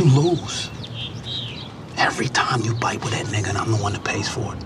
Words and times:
you 0.00 0.06
lose. 0.06 0.70
Every 1.96 2.28
time 2.28 2.62
you 2.62 2.74
bite 2.74 3.04
with 3.04 3.12
that 3.12 3.26
nigga, 3.26 3.50
and 3.50 3.58
I'm 3.58 3.70
the 3.70 3.76
one 3.76 3.92
that 3.92 4.02
pays 4.02 4.28
for 4.28 4.54
it. 4.54 4.64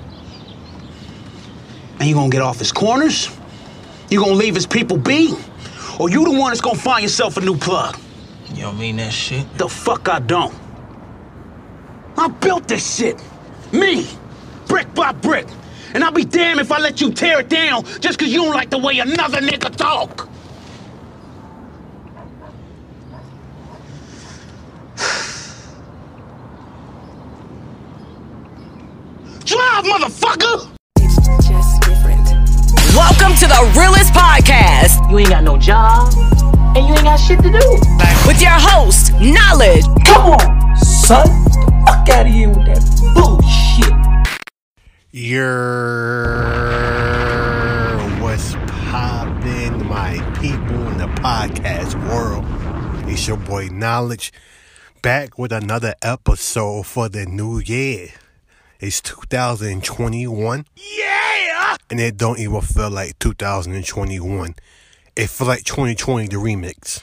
And 1.99 2.09
you 2.09 2.15
gonna 2.15 2.31
get 2.31 2.43
off 2.43 2.59
his 2.59 2.71
corners? 2.71 3.37
You 4.11 4.21
gonna 4.21 4.35
leave 4.35 4.55
his 4.55 4.67
people 4.67 4.97
be? 4.97 5.35
Or 5.99 6.09
you 6.09 6.25
the 6.25 6.31
one 6.31 6.51
that's 6.51 6.61
gonna 6.61 6.79
find 6.79 7.03
yourself 7.03 7.37
a 7.37 7.41
new 7.41 7.57
plug? 7.57 7.99
You 8.53 8.63
don't 8.63 8.79
mean 8.79 8.97
that 8.97 9.13
shit? 9.13 9.47
The 9.59 9.69
fuck 9.69 10.09
I 10.09 10.21
don't. 10.21 10.55
I 12.17 12.29
built 12.29 12.69
this 12.69 12.97
shit. 12.97 13.21
Me. 13.73 14.07
Brick 14.69 14.95
by 14.95 15.13
brick. 15.13 15.47
And 15.95 16.05
I'll 16.05 16.13
be 16.13 16.25
damned 16.25 16.61
if 16.61 16.71
I 16.71 16.79
let 16.79 17.01
you 17.01 17.13
tear 17.13 17.41
it 17.41 17.49
down 17.49 17.85
just 18.01 18.19
cause 18.19 18.29
you 18.29 18.43
don't 18.43 18.55
like 18.55 18.71
the 18.71 18.79
way 18.79 18.99
another 18.99 19.41
nigga 19.41 19.75
talk. 19.75 20.29
Knowledge. 39.25 39.87
Come 40.05 40.33
on, 40.33 40.77
son. 40.77 41.27
Fuck 41.87 42.09
out 42.11 42.27
of 42.27 42.33
here 42.33 42.51
with 42.51 42.67
that 42.67 42.85
bullshit. 43.15 43.95
Your 45.13 46.45
what's 48.21 48.55
poppin', 48.91 49.87
my 49.89 50.19
people 50.43 50.89
in 50.89 50.99
the 50.99 51.07
podcast 51.23 51.95
world? 52.07 52.45
It's 53.09 53.27
your 53.27 53.39
boy 53.39 53.69
Knowledge 53.69 54.31
back 55.01 55.39
with 55.39 55.53
another 55.53 55.95
episode 56.03 56.87
for 56.87 57.09
the 57.09 57.25
new 57.25 57.61
year. 57.61 58.09
It's 58.79 59.01
2021. 59.01 60.67
Yeah! 60.77 61.77
And 61.89 61.99
it 61.99 62.19
don't 62.19 62.39
even 62.39 62.61
feel 62.61 62.91
like 62.91 63.19
2021. 63.21 64.55
It 65.17 65.31
feel 65.31 65.47
like 65.47 65.65
2020 65.65 66.29
the 66.29 66.37
remix. 66.37 67.03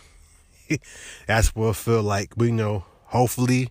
That's 1.27 1.55
what 1.55 1.69
it 1.69 1.75
feel 1.75 2.03
like. 2.03 2.33
We 2.37 2.51
know, 2.51 2.85
hopefully, 3.05 3.69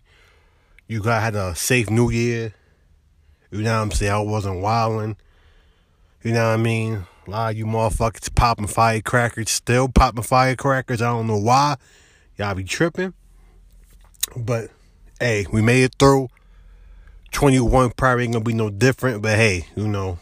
you 0.87 1.03
guys 1.03 1.23
had 1.23 1.37
a 1.37 1.55
safe 1.55 1.91
new 1.91 2.11
year. 2.11 2.55
You 3.51 3.63
know 3.63 3.77
what 3.77 3.83
I'm 3.83 3.91
saying? 3.91 4.13
I 4.13 4.21
wasn't 4.21 4.61
wilding. 4.61 5.17
You 6.23 6.33
know 6.33 6.49
what 6.49 6.55
I 6.55 6.63
mean? 6.63 7.07
A 7.27 7.31
lot 7.31 7.51
of 7.53 7.59
you 7.59 7.67
motherfuckers 7.67 8.35
popping 8.35 8.67
firecrackers, 8.67 9.51
still 9.51 9.89
popping 9.89 10.23
firecrackers. 10.23 11.03
I 11.03 11.09
don't 11.09 11.27
know 11.27 11.39
why. 11.39 11.77
Y'all 12.37 12.55
be 12.55 12.65
tripping. 12.65 13.15
But 14.37 14.71
hey, 15.19 15.47
we 15.53 15.63
made 15.63 15.85
it 15.85 15.95
through. 15.99 16.29
21 17.33 17.93
probably 17.93 18.25
ain't 18.25 18.33
gonna 18.33 18.45
be 18.45 18.53
no 18.53 18.71
different, 18.71 19.23
but 19.23 19.37
hey, 19.37 19.67
you 19.77 19.87
know, 19.87 20.19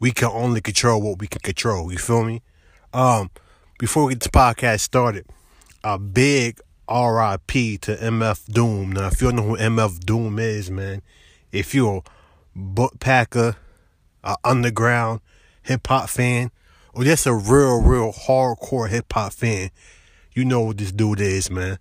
we 0.00 0.10
can 0.10 0.28
only 0.32 0.60
control 0.60 1.00
what 1.00 1.18
we 1.18 1.26
can 1.26 1.40
control. 1.40 1.92
You 1.92 1.98
feel 1.98 2.24
me? 2.24 2.42
Um, 2.92 3.30
before 3.80 4.04
we 4.04 4.12
get 4.12 4.22
the 4.22 4.28
podcast 4.28 4.80
started, 4.80 5.24
a 5.82 5.98
big 5.98 6.60
RIP 6.86 7.80
to 7.80 7.96
MF 7.96 8.44
Doom. 8.52 8.92
Now, 8.92 9.06
if 9.06 9.22
you 9.22 9.28
don't 9.28 9.36
know 9.36 9.42
who 9.42 9.56
MF 9.56 10.00
Doom 10.00 10.38
is, 10.38 10.70
man, 10.70 11.00
if 11.50 11.74
you're 11.74 12.02
a 12.54 12.58
backpacker, 12.58 13.56
a 14.22 14.36
underground 14.44 15.22
hip 15.62 15.86
hop 15.86 16.10
fan, 16.10 16.50
or 16.92 17.04
just 17.04 17.24
a 17.24 17.32
real, 17.32 17.80
real 17.80 18.12
hardcore 18.12 18.90
hip 18.90 19.10
hop 19.10 19.32
fan, 19.32 19.70
you 20.34 20.44
know 20.44 20.60
what 20.60 20.76
this 20.76 20.92
dude 20.92 21.22
is, 21.22 21.50
man. 21.50 21.78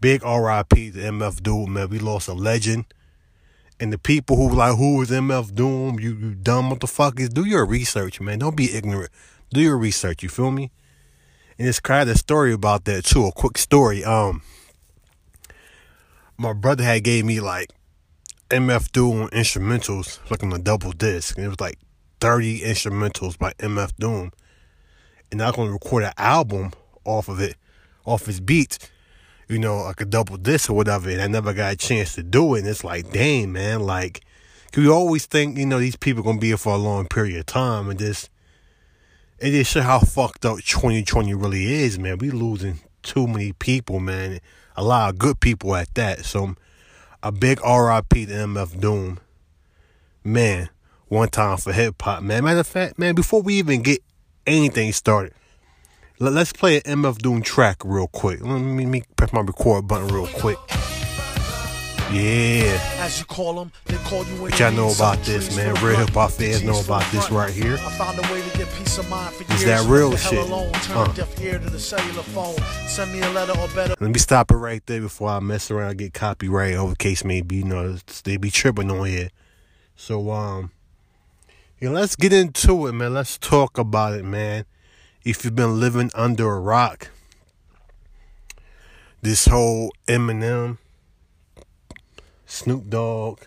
Big 0.00 0.22
RIP 0.22 0.68
to 0.68 0.92
MF 0.92 1.42
Doom, 1.42 1.72
man. 1.72 1.88
We 1.88 1.98
lost 1.98 2.28
a 2.28 2.34
legend. 2.34 2.84
And 3.80 3.92
the 3.92 3.98
people 3.98 4.36
who 4.36 4.54
like, 4.54 4.76
who 4.76 5.02
is 5.02 5.10
MF 5.10 5.56
Doom? 5.56 5.98
You, 5.98 6.14
you 6.14 6.34
dumb 6.36 6.70
motherfuckers. 6.70 7.34
Do 7.34 7.44
your 7.44 7.66
research, 7.66 8.20
man. 8.20 8.38
Don't 8.38 8.56
be 8.56 8.72
ignorant. 8.72 9.10
Do 9.52 9.60
your 9.60 9.76
research. 9.76 10.22
You 10.22 10.28
feel 10.28 10.52
me? 10.52 10.70
And 11.62 11.68
it's 11.68 11.78
kind 11.78 12.10
of 12.10 12.16
a 12.16 12.18
story 12.18 12.52
about 12.52 12.86
that 12.86 13.04
too. 13.04 13.24
A 13.24 13.30
quick 13.30 13.56
story. 13.56 14.02
Um, 14.02 14.42
my 16.36 16.52
brother 16.52 16.82
had 16.82 17.04
gave 17.04 17.24
me 17.24 17.38
like 17.38 17.70
MF 18.50 18.90
Doom 18.90 19.28
instrumentals, 19.28 20.18
like 20.28 20.42
on 20.42 20.52
a 20.52 20.58
double 20.58 20.90
disc, 20.90 21.36
and 21.36 21.46
it 21.46 21.48
was 21.48 21.60
like 21.60 21.78
thirty 22.18 22.62
instrumentals 22.62 23.38
by 23.38 23.52
MF 23.60 23.92
Doom. 23.96 24.32
And 25.30 25.40
I'm 25.40 25.52
gonna 25.52 25.70
record 25.70 26.02
an 26.02 26.12
album 26.18 26.72
off 27.04 27.28
of 27.28 27.38
it, 27.38 27.54
off 28.04 28.26
his 28.26 28.40
beats 28.40 28.80
you 29.48 29.60
know, 29.60 29.84
like 29.84 30.00
a 30.00 30.04
double 30.04 30.38
disc 30.38 30.68
or 30.68 30.74
whatever, 30.74 31.10
and 31.10 31.22
I 31.22 31.28
never 31.28 31.52
got 31.52 31.74
a 31.74 31.76
chance 31.76 32.16
to 32.16 32.24
do 32.24 32.56
it. 32.56 32.60
And 32.60 32.68
it's 32.68 32.82
like, 32.82 33.12
dang, 33.12 33.52
man, 33.52 33.82
like, 33.82 34.22
cause 34.72 34.82
we 34.82 34.90
always 34.90 35.26
think, 35.26 35.58
you 35.58 35.66
know, 35.66 35.78
these 35.78 35.94
people 35.94 36.24
gonna 36.24 36.38
be 36.38 36.48
here 36.48 36.56
for 36.56 36.72
a 36.72 36.76
long 36.76 37.06
period 37.06 37.38
of 37.38 37.46
time, 37.46 37.88
and 37.88 38.00
just, 38.00 38.30
it 39.42 39.66
show 39.66 39.82
how 39.82 39.98
fucked 39.98 40.44
up 40.44 40.58
2020 40.58 41.34
really 41.34 41.72
is, 41.72 41.98
man. 41.98 42.18
We 42.18 42.30
losing 42.30 42.80
too 43.02 43.26
many 43.26 43.52
people, 43.52 43.98
man. 43.98 44.40
A 44.76 44.84
lot 44.84 45.10
of 45.10 45.18
good 45.18 45.40
people 45.40 45.74
at 45.74 45.92
that. 45.96 46.24
So, 46.24 46.54
a 47.22 47.32
big 47.32 47.58
RIP 47.60 48.08
to 48.10 48.26
MF 48.26 48.80
Doom, 48.80 49.18
man. 50.22 50.70
One 51.08 51.28
time 51.28 51.56
for 51.58 51.72
hip 51.72 52.00
hop, 52.00 52.22
man. 52.22 52.44
Matter 52.44 52.60
of 52.60 52.66
fact, 52.66 52.98
man, 52.98 53.14
before 53.14 53.42
we 53.42 53.54
even 53.54 53.82
get 53.82 54.00
anything 54.46 54.92
started. 54.92 55.34
Let, 56.18 56.36
us 56.36 56.52
play 56.52 56.76
an 56.76 57.02
MF 57.02 57.18
Doom 57.18 57.42
track 57.42 57.78
real 57.84 58.06
quick. 58.06 58.40
Let 58.42 58.60
me, 58.60 58.84
let 58.84 58.90
me 58.90 59.02
press 59.16 59.32
my 59.32 59.40
record 59.40 59.88
button 59.88 60.08
real 60.08 60.28
quick. 60.28 60.58
Yeah. 62.10 62.78
As 63.00 63.18
you 63.18 63.24
call 63.24 63.54
them, 63.54 63.72
they 63.86 63.96
call 63.98 64.24
you 64.26 64.40
What 64.42 64.58
y'all 64.58 64.72
know 64.72 64.90
about 64.92 65.18
this, 65.24 65.54
man? 65.56 65.74
Real 65.82 65.96
hip 65.96 66.10
hop 66.10 66.30
fans 66.30 66.62
know 66.62 66.78
about 66.80 67.10
this 67.12 67.30
right 67.30 67.50
here. 67.52 67.74
I 67.74 67.90
found 67.92 68.18
a 68.18 68.22
way 68.32 68.42
to 68.42 68.58
get 68.58 68.68
peace 68.74 68.98
of 68.98 69.08
mind 69.08 69.34
for 69.34 69.44
years. 69.44 69.64
that 69.64 69.86
real 69.88 70.14
shit. 70.16 70.38
Alone, 70.38 70.72
turn 70.72 70.96
Uh. 70.96 71.12
deaf 71.12 71.40
ear 71.40 71.58
to 71.58 71.70
the 71.70 71.78
cellular 71.78 72.22
phone. 72.22 72.56
Send 72.86 73.12
me 73.12 73.20
a 73.22 73.30
letter 73.30 73.58
or 73.58 73.68
better. 73.68 73.94
Let 73.98 74.10
me 74.10 74.18
stop 74.18 74.50
it 74.50 74.56
right 74.56 74.84
there 74.86 75.00
before 75.00 75.30
I 75.30 75.40
mess 75.40 75.70
around 75.70 75.90
and 75.90 75.98
get 75.98 76.12
copyright 76.14 76.74
over 76.74 76.94
case 76.94 77.24
maybe, 77.24 77.56
you 77.56 77.64
know, 77.64 77.96
they 78.24 78.36
be 78.36 78.50
tripping 78.50 78.90
on 78.90 79.06
here. 79.06 79.30
So, 79.96 80.30
um, 80.30 80.70
yeah, 81.80 81.90
let's 81.90 82.16
get 82.16 82.32
into 82.32 82.86
it, 82.88 82.92
man. 82.92 83.14
Let's 83.14 83.38
talk 83.38 83.78
about 83.78 84.14
it, 84.14 84.24
man. 84.24 84.64
If 85.24 85.44
you've 85.44 85.54
been 85.56 85.80
living 85.80 86.10
under 86.14 86.50
a 86.52 86.60
rock, 86.60 87.08
this 89.22 89.46
whole 89.46 89.92
Eminem, 90.08 90.78
Snoop 92.52 92.90
Dogg, 92.90 93.40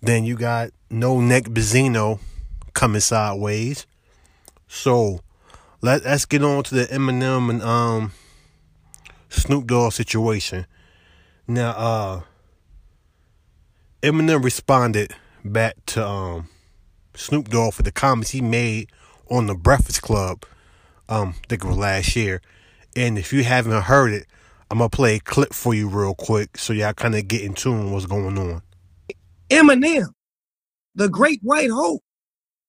then 0.00 0.24
you 0.24 0.36
got 0.36 0.70
No 0.88 1.20
Neck 1.20 1.44
Benzino 1.44 2.20
coming 2.72 3.00
sideways. 3.00 3.86
So 4.68 5.18
let 5.82 6.04
let's 6.04 6.24
get 6.24 6.44
on 6.44 6.62
to 6.62 6.74
the 6.76 6.84
Eminem 6.84 7.50
and 7.50 7.60
um 7.60 8.12
Snoop 9.30 9.66
Dogg 9.66 9.92
situation. 9.92 10.66
Now 11.48 11.70
uh 11.70 12.20
Eminem 14.00 14.44
responded 14.44 15.12
back 15.44 15.74
to 15.86 16.06
um 16.06 16.48
Snoop 17.16 17.48
Dogg 17.48 17.74
for 17.74 17.82
the 17.82 17.92
comments 17.92 18.30
he 18.30 18.40
made 18.40 18.90
on 19.28 19.48
the 19.48 19.56
Breakfast 19.56 20.02
Club. 20.02 20.44
Um, 21.08 21.34
I 21.42 21.46
think 21.48 21.64
it 21.64 21.68
was 21.68 21.76
last 21.76 22.14
year. 22.14 22.40
And 22.94 23.18
if 23.18 23.32
you 23.32 23.42
haven't 23.42 23.82
heard 23.82 24.12
it, 24.12 24.26
I'm 24.70 24.78
gonna 24.78 24.88
play 24.88 25.16
a 25.16 25.20
clip 25.20 25.52
for 25.52 25.74
you 25.74 25.88
real 25.88 26.14
quick 26.14 26.56
so 26.58 26.72
y'all 26.72 26.92
kind 26.92 27.14
of 27.14 27.28
get 27.28 27.42
in 27.42 27.54
tune 27.54 27.92
what's 27.92 28.06
going 28.06 28.38
on. 28.38 28.62
Eminem, 29.50 30.08
the 30.94 31.08
great 31.08 31.40
white 31.42 31.70
hope. 31.70 32.02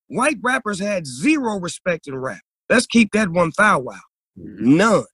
White 0.07 0.37
rappers 0.43 0.79
had 0.79 1.07
zero 1.07 1.59
respect 1.59 2.07
in 2.07 2.15
rap. 2.15 2.41
Let's 2.69 2.85
keep 2.85 3.11
that 3.13 3.29
one 3.29 3.51
thou 3.57 3.79
wow. 3.79 3.99
None. 4.35 5.05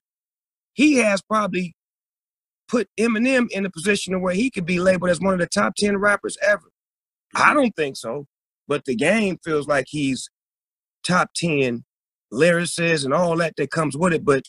He 0.74 0.96
has 0.96 1.22
probably 1.22 1.74
put 2.68 2.88
Eminem 2.98 3.50
in 3.50 3.66
a 3.66 3.70
position 3.70 4.20
where 4.20 4.34
he 4.34 4.50
could 4.50 4.66
be 4.66 4.80
labeled 4.80 5.10
as 5.10 5.20
one 5.20 5.34
of 5.34 5.40
the 5.40 5.46
top 5.46 5.74
10 5.76 5.98
rappers 5.98 6.36
ever. 6.42 6.70
I 7.34 7.54
don't 7.54 7.74
think 7.76 7.96
so, 7.96 8.26
but 8.68 8.84
the 8.84 8.96
game 8.96 9.38
feels 9.44 9.66
like 9.66 9.86
he's 9.88 10.28
top 11.06 11.30
10 11.36 11.84
lyricists 12.32 13.04
and 13.04 13.12
all 13.12 13.36
that 13.36 13.56
that 13.56 13.70
comes 13.70 13.96
with 13.96 14.12
it. 14.12 14.24
But 14.24 14.44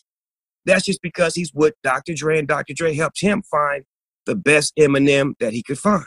that's 0.65 0.85
just 0.85 1.01
because 1.01 1.35
he's 1.35 1.53
with 1.53 1.73
Dr. 1.83 2.13
Dre 2.13 2.39
and 2.39 2.47
Dr. 2.47 2.73
Dre 2.73 2.93
helped 2.93 3.19
him 3.21 3.41
find 3.43 3.83
the 4.25 4.35
best 4.35 4.73
Eminem 4.77 5.33
that 5.39 5.53
he 5.53 5.61
could 5.63 5.77
find. 5.79 6.05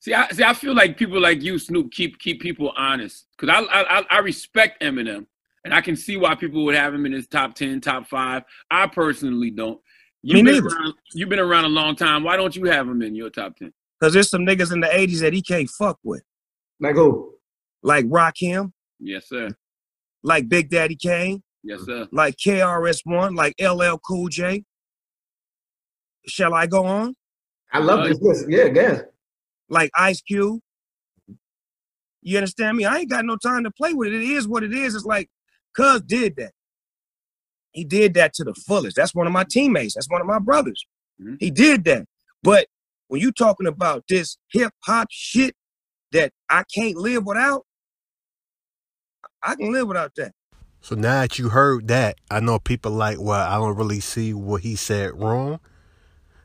See, 0.00 0.14
I 0.14 0.28
see. 0.30 0.44
I 0.44 0.54
feel 0.54 0.74
like 0.74 0.96
people 0.96 1.20
like 1.20 1.42
you, 1.42 1.58
Snoop, 1.58 1.90
keep 1.90 2.18
keep 2.18 2.40
people 2.40 2.72
honest. 2.76 3.26
Cause 3.38 3.48
I 3.50 3.60
I 3.60 4.04
I 4.10 4.18
respect 4.18 4.82
Eminem, 4.82 5.26
and 5.64 5.74
I 5.74 5.80
can 5.80 5.96
see 5.96 6.16
why 6.16 6.34
people 6.34 6.64
would 6.64 6.74
have 6.74 6.94
him 6.94 7.06
in 7.06 7.12
his 7.12 7.26
top 7.26 7.54
ten, 7.54 7.80
top 7.80 8.06
five. 8.06 8.44
I 8.70 8.86
personally 8.86 9.50
don't. 9.50 9.80
You've 10.22 10.36
Me 10.36 10.42
been 10.42 10.54
neither. 10.64 10.74
around. 10.76 10.94
You've 11.12 11.28
been 11.28 11.38
around 11.40 11.64
a 11.64 11.68
long 11.70 11.96
time. 11.96 12.22
Why 12.22 12.36
don't 12.36 12.54
you 12.54 12.64
have 12.66 12.86
him 12.88 13.02
in 13.02 13.14
your 13.14 13.30
top 13.30 13.56
ten? 13.56 13.72
Because 13.98 14.12
there's 14.14 14.28
some 14.30 14.42
niggas 14.44 14.72
in 14.72 14.80
the 14.80 14.88
80s 14.88 15.20
that 15.20 15.32
he 15.32 15.40
can't 15.40 15.70
fuck 15.70 15.98
with. 16.04 16.22
Like 16.80 16.96
who? 16.96 17.34
Like 17.82 18.04
Rakim, 18.06 18.72
Yes, 19.00 19.28
sir. 19.28 19.48
like 20.22 20.48
Big 20.50 20.68
Daddy 20.68 20.96
Kane, 20.96 21.42
Yes, 21.66 21.80
sir. 21.84 22.06
like 22.12 22.36
KRS-One, 22.36 23.34
like 23.34 23.54
LL 23.60 23.96
Cool 23.96 24.28
J. 24.28 24.62
Shall 26.28 26.54
I 26.54 26.66
go 26.66 26.84
on? 26.86 27.16
I 27.72 27.80
love 27.80 28.06
this 28.08 28.20
list. 28.20 28.46
Yeah, 28.48 28.66
yeah. 28.72 29.02
Like 29.68 29.90
Ice 29.96 30.20
Cube. 30.22 30.60
You 32.22 32.38
understand 32.38 32.76
me? 32.76 32.84
I 32.84 32.98
ain't 32.98 33.10
got 33.10 33.24
no 33.24 33.36
time 33.36 33.64
to 33.64 33.70
play 33.72 33.94
with 33.94 34.08
it. 34.12 34.14
It 34.14 34.30
is 34.30 34.46
what 34.46 34.62
it 34.62 34.72
is. 34.72 34.94
It's 34.94 35.04
like, 35.04 35.28
Cuz 35.76 36.02
did 36.02 36.36
that. 36.36 36.52
He 37.72 37.84
did 37.84 38.14
that 38.14 38.32
to 38.34 38.44
the 38.44 38.54
fullest. 38.54 38.96
That's 38.96 39.14
one 39.14 39.26
of 39.26 39.32
my 39.32 39.44
teammates. 39.44 39.94
That's 39.94 40.08
one 40.08 40.20
of 40.20 40.26
my 40.26 40.38
brothers. 40.38 40.86
Mhm. 41.20 41.36
He 41.40 41.50
did 41.50 41.84
that. 41.84 42.06
But 42.42 42.68
when 43.08 43.20
you 43.20 43.32
talking 43.32 43.66
about 43.66 44.04
this 44.08 44.38
hip 44.52 44.72
hop 44.84 45.08
shit 45.10 45.54
that 46.12 46.32
I 46.48 46.62
can't 46.72 46.96
live 46.96 47.24
without, 47.26 47.66
I 49.42 49.56
can 49.56 49.72
live 49.72 49.88
without 49.88 50.12
that. 50.16 50.32
So 50.86 50.94
now 50.94 51.22
that 51.22 51.36
you 51.36 51.48
heard 51.48 51.88
that, 51.88 52.16
I 52.30 52.38
know 52.38 52.60
people 52.60 52.92
like, 52.92 53.20
well, 53.20 53.44
I 53.44 53.56
don't 53.56 53.76
really 53.76 53.98
see 53.98 54.32
what 54.32 54.62
he 54.62 54.76
said 54.76 55.20
wrong. 55.20 55.58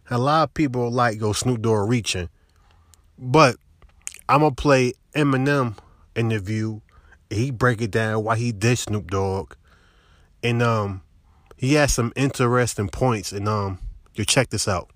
A 0.09 0.17
lot 0.17 0.45
of 0.45 0.53
people 0.55 0.89
like 0.89 1.19
go 1.19 1.31
Snoop 1.31 1.61
Dogg 1.61 1.87
reaching. 1.87 2.27
But 3.19 3.57
I'm 4.27 4.39
gonna 4.39 4.55
play 4.55 4.93
Eminem 5.13 5.75
interview. 6.15 6.79
He 7.29 7.51
break 7.51 7.83
it 7.83 7.91
down 7.91 8.23
why 8.23 8.35
he 8.35 8.51
did 8.51 8.79
Snoop 8.79 9.11
Dogg. 9.11 9.53
And 10.41 10.63
um 10.63 11.03
he 11.55 11.75
has 11.75 11.93
some 11.93 12.11
interesting 12.15 12.89
points 12.89 13.31
and 13.31 13.47
um 13.47 13.77
you 14.15 14.25
check 14.25 14.49
this 14.49 14.67
out. 14.67 14.89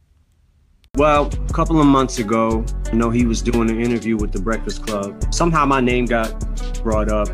Well, 0.96 1.28
a 1.28 1.54
couple 1.54 1.80
of 1.80 1.86
months 1.86 2.18
ago, 2.18 2.66
you 2.92 2.98
know, 2.98 3.12
he 3.12 3.28
was 3.28 3.44
doing 3.44 3.70
an 3.70 3.80
interview 3.80 4.18
with 4.18 4.32
the 4.32 4.40
Breakfast 4.40 4.88
Club. 4.88 5.32
Somehow 5.32 5.66
my 5.66 5.82
name 5.82 6.06
got 6.06 6.34
brought 6.82 7.12
up, 7.12 7.28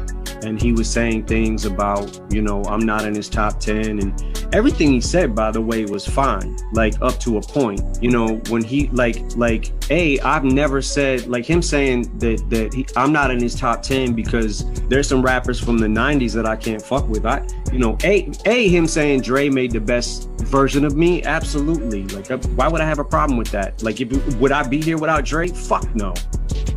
and 0.43 0.61
he 0.61 0.71
was 0.71 0.89
saying 0.89 1.25
things 1.25 1.65
about, 1.65 2.19
you 2.31 2.41
know, 2.41 2.63
I'm 2.65 2.81
not 2.81 3.05
in 3.05 3.15
his 3.15 3.29
top 3.29 3.59
10. 3.59 3.99
And 3.99 4.47
everything 4.53 4.91
he 4.91 5.01
said, 5.01 5.35
by 5.35 5.51
the 5.51 5.61
way, 5.61 5.85
was 5.85 6.05
fine, 6.07 6.57
like 6.73 6.95
up 7.01 7.19
to 7.21 7.37
a 7.37 7.41
point. 7.41 7.81
You 8.01 8.11
know, 8.11 8.35
when 8.49 8.63
he, 8.63 8.87
like, 8.89 9.17
like, 9.35 9.71
A, 9.89 10.19
I've 10.19 10.43
never 10.43 10.81
said, 10.81 11.27
like 11.27 11.45
him 11.45 11.61
saying 11.61 12.17
that, 12.19 12.43
that 12.49 12.73
he, 12.73 12.85
I'm 12.95 13.11
not 13.11 13.31
in 13.31 13.41
his 13.41 13.55
top 13.55 13.81
10 13.81 14.13
because 14.13 14.65
there's 14.87 15.07
some 15.07 15.21
rappers 15.21 15.59
from 15.59 15.77
the 15.77 15.87
90s 15.87 16.33
that 16.33 16.45
I 16.45 16.55
can't 16.55 16.81
fuck 16.81 17.07
with. 17.07 17.25
I, 17.25 17.45
you 17.71 17.79
know, 17.79 17.97
A, 18.03 18.31
A, 18.45 18.67
him 18.67 18.87
saying 18.87 19.21
Dre 19.21 19.49
made 19.49 19.71
the 19.71 19.81
best 19.81 20.29
version 20.41 20.85
of 20.85 20.95
me, 20.95 21.23
absolutely. 21.23 22.03
Like, 22.07 22.31
uh, 22.31 22.37
why 22.55 22.67
would 22.67 22.81
I 22.81 22.85
have 22.85 22.99
a 22.99 23.05
problem 23.05 23.37
with 23.37 23.51
that? 23.51 23.81
Like, 23.83 24.01
if 24.01 24.11
would 24.37 24.51
I 24.51 24.67
be 24.67 24.81
here 24.81 24.97
without 24.97 25.25
Dre? 25.25 25.47
Fuck 25.47 25.95
no, 25.95 26.13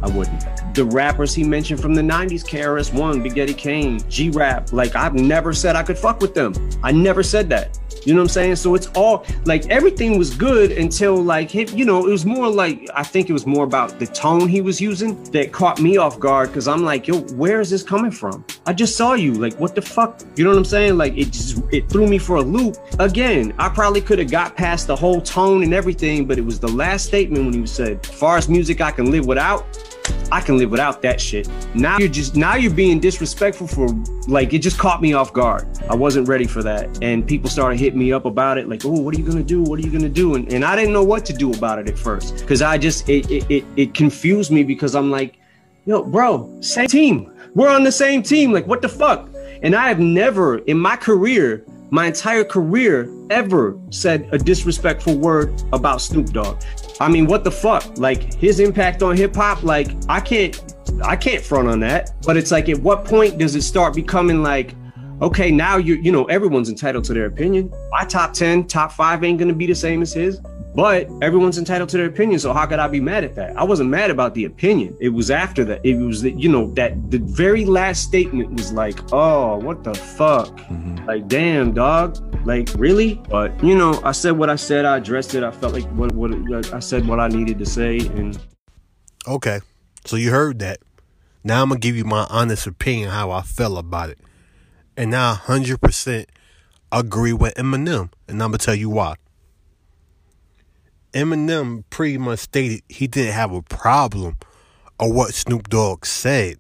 I 0.02 0.08
wouldn't. 0.08 0.63
The 0.74 0.84
rappers 0.84 1.32
he 1.34 1.44
mentioned 1.44 1.80
from 1.80 1.94
the 1.94 2.02
'90s, 2.02 2.44
KRS 2.44 2.92
One, 2.92 3.22
Big 3.22 3.36
Daddy 3.36 3.54
Kane, 3.54 4.00
G 4.10 4.30
Rap. 4.30 4.72
Like, 4.72 4.96
I've 4.96 5.14
never 5.14 5.52
said 5.52 5.76
I 5.76 5.84
could 5.84 5.96
fuck 5.96 6.20
with 6.20 6.34
them. 6.34 6.52
I 6.82 6.90
never 6.90 7.22
said 7.22 7.48
that. 7.50 7.78
You 8.04 8.12
know 8.12 8.20
what 8.20 8.24
I'm 8.24 8.28
saying? 8.28 8.56
So 8.56 8.74
it's 8.74 8.88
all 8.88 9.24
like 9.44 9.66
everything 9.70 10.18
was 10.18 10.34
good 10.34 10.72
until 10.72 11.16
like 11.16 11.54
you 11.54 11.84
know 11.84 12.06
it 12.06 12.10
was 12.10 12.26
more 12.26 12.48
like 12.48 12.88
I 12.94 13.02
think 13.02 13.30
it 13.30 13.32
was 13.32 13.46
more 13.46 13.64
about 13.64 13.98
the 13.98 14.06
tone 14.06 14.48
he 14.48 14.60
was 14.60 14.80
using 14.80 15.22
that 15.30 15.52
caught 15.52 15.80
me 15.80 15.96
off 15.96 16.18
guard 16.20 16.48
because 16.48 16.68
I'm 16.68 16.82
like, 16.82 17.06
yo, 17.06 17.20
where 17.34 17.60
is 17.60 17.70
this 17.70 17.82
coming 17.82 18.10
from? 18.10 18.44
I 18.66 18.72
just 18.72 18.96
saw 18.96 19.14
you. 19.14 19.32
Like, 19.34 19.54
what 19.58 19.74
the 19.74 19.82
fuck? 19.82 20.20
You 20.36 20.44
know 20.44 20.50
what 20.50 20.58
I'm 20.58 20.64
saying? 20.64 20.98
Like, 20.98 21.16
it 21.16 21.30
just 21.32 21.62
it 21.72 21.88
threw 21.88 22.06
me 22.06 22.18
for 22.18 22.36
a 22.36 22.42
loop. 22.42 22.76
Again, 22.98 23.54
I 23.58 23.68
probably 23.68 24.00
could 24.00 24.18
have 24.18 24.30
got 24.30 24.56
past 24.56 24.86
the 24.86 24.96
whole 24.96 25.20
tone 25.20 25.62
and 25.62 25.72
everything, 25.72 26.26
but 26.26 26.36
it 26.36 26.44
was 26.44 26.60
the 26.60 26.68
last 26.68 27.06
statement 27.06 27.44
when 27.44 27.54
he 27.54 27.66
said, 27.66 28.04
"Far 28.04 28.36
as 28.36 28.48
music 28.48 28.80
I 28.80 28.90
can 28.90 29.10
live 29.10 29.24
without." 29.24 29.64
I 30.34 30.40
can 30.40 30.58
live 30.58 30.70
without 30.70 31.00
that 31.02 31.20
shit. 31.20 31.48
Now 31.74 31.98
you're 31.98 32.08
just 32.08 32.34
now 32.34 32.56
you're 32.56 32.72
being 32.72 32.98
disrespectful 32.98 33.66
for 33.66 33.88
like 34.26 34.52
it 34.52 34.58
just 34.58 34.78
caught 34.78 35.00
me 35.00 35.12
off 35.12 35.32
guard. 35.32 35.66
I 35.88 35.94
wasn't 35.94 36.28
ready 36.28 36.46
for 36.46 36.62
that. 36.62 37.02
And 37.02 37.26
people 37.26 37.48
started 37.48 37.78
hitting 37.78 37.98
me 37.98 38.12
up 38.12 38.24
about 38.24 38.58
it, 38.58 38.68
like, 38.68 38.84
oh, 38.84 39.00
what 39.00 39.14
are 39.14 39.18
you 39.18 39.24
gonna 39.24 39.42
do? 39.42 39.62
What 39.62 39.78
are 39.78 39.82
you 39.82 39.92
gonna 39.92 40.08
do? 40.08 40.34
And, 40.34 40.52
and 40.52 40.64
I 40.64 40.74
didn't 40.74 40.92
know 40.92 41.04
what 41.04 41.24
to 41.26 41.32
do 41.32 41.52
about 41.52 41.78
it 41.78 41.88
at 41.88 41.98
first. 41.98 42.46
Cause 42.46 42.62
I 42.62 42.78
just 42.78 43.08
it 43.08 43.30
it, 43.30 43.50
it 43.50 43.64
it 43.76 43.94
confused 43.94 44.50
me 44.50 44.64
because 44.64 44.94
I'm 44.94 45.10
like, 45.10 45.38
yo, 45.84 46.02
bro, 46.02 46.50
same 46.60 46.88
team. 46.88 47.32
We're 47.54 47.68
on 47.68 47.84
the 47.84 47.92
same 47.92 48.22
team. 48.22 48.52
Like, 48.52 48.66
what 48.66 48.82
the 48.82 48.88
fuck? 48.88 49.28
And 49.62 49.74
I 49.74 49.88
have 49.88 50.00
never 50.00 50.58
in 50.58 50.78
my 50.78 50.96
career, 50.96 51.64
my 51.90 52.06
entire 52.06 52.44
career, 52.44 53.08
ever 53.30 53.78
said 53.90 54.28
a 54.32 54.38
disrespectful 54.38 55.16
word 55.16 55.62
about 55.72 56.00
Snoop 56.00 56.30
Dogg. 56.30 56.60
I 57.00 57.08
mean, 57.08 57.26
what 57.26 57.44
the 57.44 57.50
fuck? 57.50 57.99
Like 57.99 58.35
his 58.35 58.61
impact 58.61 59.02
on 59.02 59.17
hip 59.17 59.35
hop, 59.35 59.62
like 59.62 59.88
I 60.08 60.20
can't 60.20 60.61
I 61.02 61.17
can't 61.17 61.43
front 61.43 61.69
on 61.69 61.81
that. 61.81 62.11
But 62.25 62.37
it's 62.37 62.50
like 62.50 62.69
at 62.69 62.79
what 62.79 63.05
point 63.05 63.38
does 63.38 63.55
it 63.56 63.62
start 63.62 63.94
becoming 63.94 64.43
like, 64.43 64.75
okay, 65.20 65.50
now 65.50 65.76
you 65.76 65.94
you 65.96 66.12
know, 66.12 66.25
everyone's 66.26 66.69
entitled 66.69 67.05
to 67.05 67.14
their 67.14 67.26
opinion. 67.26 67.73
My 67.91 68.05
top 68.05 68.32
10, 68.32 68.67
top 68.67 68.93
five 68.93 69.25
ain't 69.25 69.38
gonna 69.38 69.55
be 69.55 69.67
the 69.67 69.75
same 69.75 70.02
as 70.02 70.12
his. 70.12 70.41
But 70.74 71.08
everyone's 71.22 71.56
entitled 71.56 71.88
to 71.90 71.96
their 71.96 72.06
opinion, 72.06 72.40
so 72.40 72.52
how 72.52 72.66
could 72.66 72.80
I 72.80 72.88
be 72.88 73.00
mad 73.00 73.22
at 73.22 73.36
that? 73.36 73.56
I 73.56 73.62
wasn't 73.62 73.90
mad 73.90 74.10
about 74.10 74.34
the 74.34 74.44
opinion. 74.44 74.96
It 75.00 75.10
was 75.10 75.30
after 75.30 75.64
that. 75.66 75.80
It 75.84 75.96
was 75.96 76.22
that 76.22 76.40
you 76.40 76.48
know 76.48 76.72
that 76.72 77.10
the 77.10 77.18
very 77.18 77.64
last 77.64 78.02
statement 78.02 78.52
was 78.52 78.72
like, 78.72 78.98
"Oh, 79.12 79.56
what 79.56 79.84
the 79.84 79.94
fuck?" 79.94 80.48
Mm-hmm. 80.48 81.06
Like, 81.06 81.28
damn, 81.28 81.72
dog. 81.72 82.18
Like, 82.44 82.68
really? 82.76 83.22
But 83.28 83.62
you 83.62 83.76
know, 83.76 84.00
I 84.04 84.12
said 84.12 84.32
what 84.32 84.50
I 84.50 84.56
said. 84.56 84.84
I 84.84 84.96
addressed 84.96 85.34
it. 85.34 85.44
I 85.44 85.52
felt 85.52 85.74
like 85.74 85.88
what 85.90 86.12
what 86.12 86.32
I 86.72 86.80
said 86.80 87.06
what 87.06 87.20
I 87.20 87.28
needed 87.28 87.58
to 87.60 87.66
say, 87.66 87.98
and 87.98 88.36
Okay. 89.26 89.60
So 90.04 90.16
you 90.16 90.30
heard 90.30 90.58
that. 90.58 90.78
Now 91.42 91.62
I'm 91.62 91.68
gonna 91.68 91.80
give 91.80 91.96
you 91.96 92.04
my 92.04 92.26
honest 92.28 92.66
opinion 92.66 93.10
how 93.10 93.30
I 93.30 93.42
felt 93.42 93.78
about 93.78 94.10
it. 94.10 94.18
And 94.96 95.10
now 95.10 95.30
I 95.30 95.34
hundred 95.34 95.80
percent 95.80 96.28
agree 96.92 97.32
with 97.32 97.54
Eminem. 97.54 98.10
And 98.28 98.42
I'm 98.42 98.50
gonna 98.50 98.58
tell 98.58 98.74
you 98.74 98.90
why. 98.90 99.14
Eminem 101.14 101.84
pretty 101.90 102.19
much 102.19 102.40
stated 102.40 102.82
he 102.88 103.06
didn't 103.06 103.34
have 103.34 103.52
a 103.52 103.62
problem 103.62 104.37
of 104.99 105.12
what 105.12 105.32
Snoop 105.32 105.69
Dogg 105.69 106.05
said. 106.05 106.58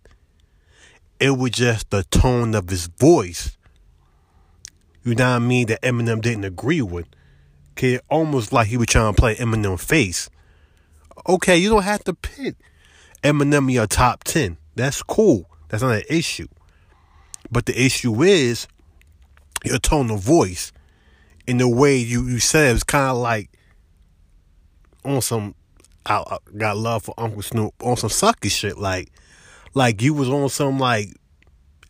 It 1.18 1.36
was 1.36 1.50
just 1.50 1.90
the 1.90 2.04
tone 2.04 2.54
of 2.54 2.68
his 2.68 2.86
voice. 2.86 3.56
You 5.02 5.14
know 5.14 5.30
what 5.30 5.36
I 5.36 5.38
mean? 5.40 5.66
That 5.66 5.82
Eminem 5.82 6.22
didn't 6.22 6.44
agree 6.44 6.82
with. 6.82 7.06
'Kay, 7.74 7.98
almost 8.08 8.52
like 8.52 8.68
he 8.68 8.76
was 8.76 8.86
trying 8.86 9.12
to 9.12 9.20
play 9.20 9.34
Eminem 9.36 9.78
face. 9.78 10.30
Okay, 11.28 11.56
you 11.56 11.68
don't 11.68 11.82
have 11.82 12.04
to 12.04 12.14
pit 12.14 12.56
Eminem 13.22 13.64
in 13.64 13.70
your 13.70 13.86
top 13.86 14.22
10. 14.24 14.56
That's 14.76 15.02
cool. 15.02 15.48
That's 15.68 15.82
not 15.82 15.96
an 15.96 16.04
issue. 16.08 16.48
But 17.50 17.66
the 17.66 17.80
issue 17.80 18.22
is 18.22 18.68
your 19.64 19.78
tone 19.78 20.10
of 20.10 20.20
voice 20.20 20.72
and 21.48 21.60
the 21.60 21.68
way 21.68 21.96
you, 21.96 22.26
you 22.26 22.38
said 22.38 22.70
it 22.70 22.74
was 22.74 22.84
kind 22.84 23.10
of 23.10 23.16
like 23.16 23.50
on 25.04 25.20
some, 25.22 25.54
I, 26.06 26.16
I 26.26 26.38
got 26.56 26.76
love 26.76 27.04
for 27.04 27.14
Uncle 27.18 27.42
Snoop, 27.42 27.74
on 27.82 27.96
some 27.96 28.10
sucky 28.10 28.50
shit. 28.50 28.78
Like, 28.78 29.10
like 29.74 30.02
you 30.02 30.14
was 30.14 30.28
on 30.28 30.48
some 30.48 30.78
like 30.78 31.08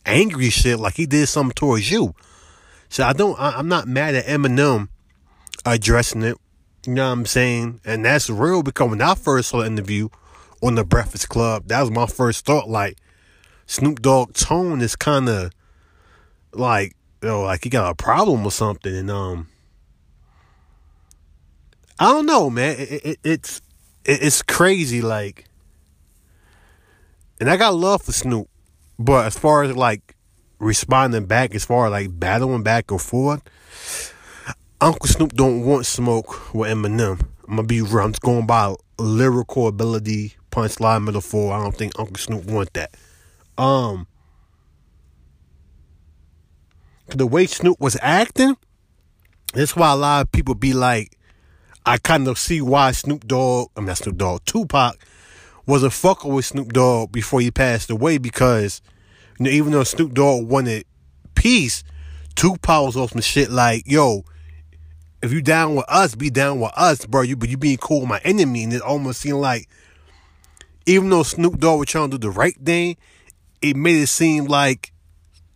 angry 0.07 0.51
shit, 0.51 0.79
like 0.79 0.95
he 0.95 1.07
did 1.07 1.27
something 1.29 1.55
towards 1.55 1.91
you. 1.91 2.15
So 2.89 3.05
I 3.05 3.13
don't, 3.13 3.39
I, 3.41 3.51
I'm 3.51 3.69
not 3.69 3.89
mad 3.89 4.15
at 4.15 4.27
Eminem 4.27 4.89
addressing 5.65 6.23
it. 6.23 6.37
You 6.87 6.95
know 6.95 7.07
what 7.07 7.13
I'm 7.13 7.27
saying? 7.27 7.81
And 7.85 8.05
that's 8.05 8.29
real 8.29 8.63
because 8.63 8.91
when 8.91 9.01
I 9.01 9.15
first 9.15 9.49
saw 9.49 9.61
the 9.61 9.67
interview 9.67 10.09
on 10.63 10.75
the 10.75 10.85
Breakfast 10.85 11.29
Club, 11.29 11.69
that 11.69 11.81
was 11.81 11.91
my 11.91 12.07
first 12.07 12.45
thought. 12.45 12.69
Like, 12.69 12.99
Snoop 13.67 14.03
Dogg 14.03 14.35
tone 14.35 14.83
is 14.83 14.95
kind 14.95 15.29
of 15.29 15.51
like, 16.53 16.95
you 17.23 17.29
know, 17.29 17.43
like 17.43 17.65
he 17.65 17.71
got 17.71 17.91
a 17.91 17.95
problem 17.95 18.45
or 18.45 18.51
something. 18.51 18.95
And, 18.95 19.11
um, 19.11 19.49
I 22.05 22.09
don't 22.09 22.27
know, 22.27 22.51
man. 22.51 22.77
It, 22.79 23.07
it, 23.07 23.19
it's, 23.25 23.63
it, 24.05 24.23
it's 24.23 24.43
crazy. 24.43 25.01
Like, 25.01 25.47
and 27.41 27.49
I 27.49 27.57
got 27.57 27.75
love 27.75 28.03
for 28.03 28.13
Snoop, 28.13 28.47
but 28.99 29.25
as 29.25 29.39
far 29.39 29.63
as 29.63 29.75
like 29.75 30.15
responding 30.59 31.25
back, 31.25 31.55
as 31.55 31.65
far 31.65 31.87
as 31.87 31.93
like 31.93 32.21
battling 32.21 32.63
back 32.63 32.93
or 32.93 32.99
forth, 32.99 33.41
Uncle 34.83 35.07
Snoop 35.07 35.33
don't 35.33 35.65
want 35.65 35.87
smoke 35.87 36.53
with 36.55 36.71
Eminem. 36.71 37.23
I'm 37.49 37.57
gonna 37.57 37.63
be 37.63 37.81
real. 37.81 38.01
I'm 38.01 38.13
just 38.13 38.21
going 38.21 38.47
by 38.47 38.75
lyrical 38.99 39.67
ability, 39.67 40.35
punchline, 40.51 41.05
metaphor. 41.05 41.55
I 41.55 41.63
don't 41.63 41.75
think 41.75 41.99
Uncle 41.99 42.17
Snoop 42.17 42.45
want 42.45 42.71
that. 42.75 42.95
Um, 43.57 44.09
the 47.09 47.27
way 47.27 47.47
Snoop 47.47 47.81
was 47.81 47.97
acting, 48.03 48.59
that's 49.55 49.75
why 49.75 49.91
a 49.91 49.97
lot 49.97 50.21
of 50.21 50.33
people 50.33 50.55
be 50.55 50.75
like, 50.75 51.17
I 51.87 51.99
kind 51.99 52.29
of 52.29 52.39
see 52.39 52.61
why 52.61 52.93
Snoop 52.93 53.27
Dogg, 53.27 53.71
I'm 53.77 53.85
not 53.85 53.99
Snoop 53.99 54.17
Dogg, 54.17 54.45
Tupac 54.45 54.97
was 55.67 55.83
a 55.83 55.89
fucker 55.89 56.33
with 56.33 56.45
Snoop 56.45 56.73
Dogg 56.73 57.13
before 57.13 57.41
he 57.41 57.51
passed 57.51 57.91
away 57.91 58.19
because, 58.19 58.81
you 59.39 59.45
know, 59.45 59.51
even 59.51 59.73
though 59.73 59.85
Snoop 59.85 60.15
Dogg 60.15 60.49
wanted 60.49 60.85
peace, 61.35 61.85
Tupac 62.35 62.87
was 62.87 62.97
on 62.97 63.09
some 63.09 63.21
shit 63.21 63.51
like, 63.51 63.85
yo, 63.87 64.25
if 65.23 65.33
you 65.33 65.41
down 65.41 65.75
with 65.75 65.87
us, 65.89 66.15
be 66.15 66.31
down 66.31 66.61
with 66.61 66.73
us, 66.77 67.07
bro. 67.07 67.23
You 67.23 67.37
but 67.37 67.49
you 67.49 67.57
being 67.57 67.79
cool 67.79 68.01
with 68.01 68.09
my 68.09 68.21
enemy, 68.25 68.63
and 68.65 68.73
it 68.73 68.83
almost 68.83 69.21
seemed 69.21 69.39
like 69.39 69.69
even 70.87 71.09
though 71.09 71.23
Snoop 71.23 71.59
Dogg 71.59 71.79
was 71.79 71.89
trying 71.89 72.11
to 72.11 72.19
do 72.19 72.29
the 72.29 72.31
right 72.31 72.57
thing, 72.57 72.97
it 73.63 73.77
made 73.77 74.03
it 74.03 74.09
seem 74.09 74.45
like 74.45 74.93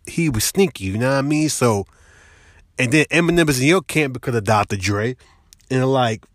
he 0.07 0.29
was 0.29 0.43
sneaky. 0.43 0.85
You 0.85 0.97
know 0.97 1.09
what 1.09 1.17
I 1.17 1.21
mean? 1.21 1.49
So, 1.49 1.85
and 2.79 2.91
then 2.91 3.05
Eminem 3.11 3.49
is 3.49 3.61
in 3.61 3.67
your 3.67 3.81
camp 3.81 4.13
because 4.13 4.33
of 4.35 4.43
Dr. 4.43 4.75
Dre, 4.75 5.15
and 5.69 5.85
like 5.91 6.25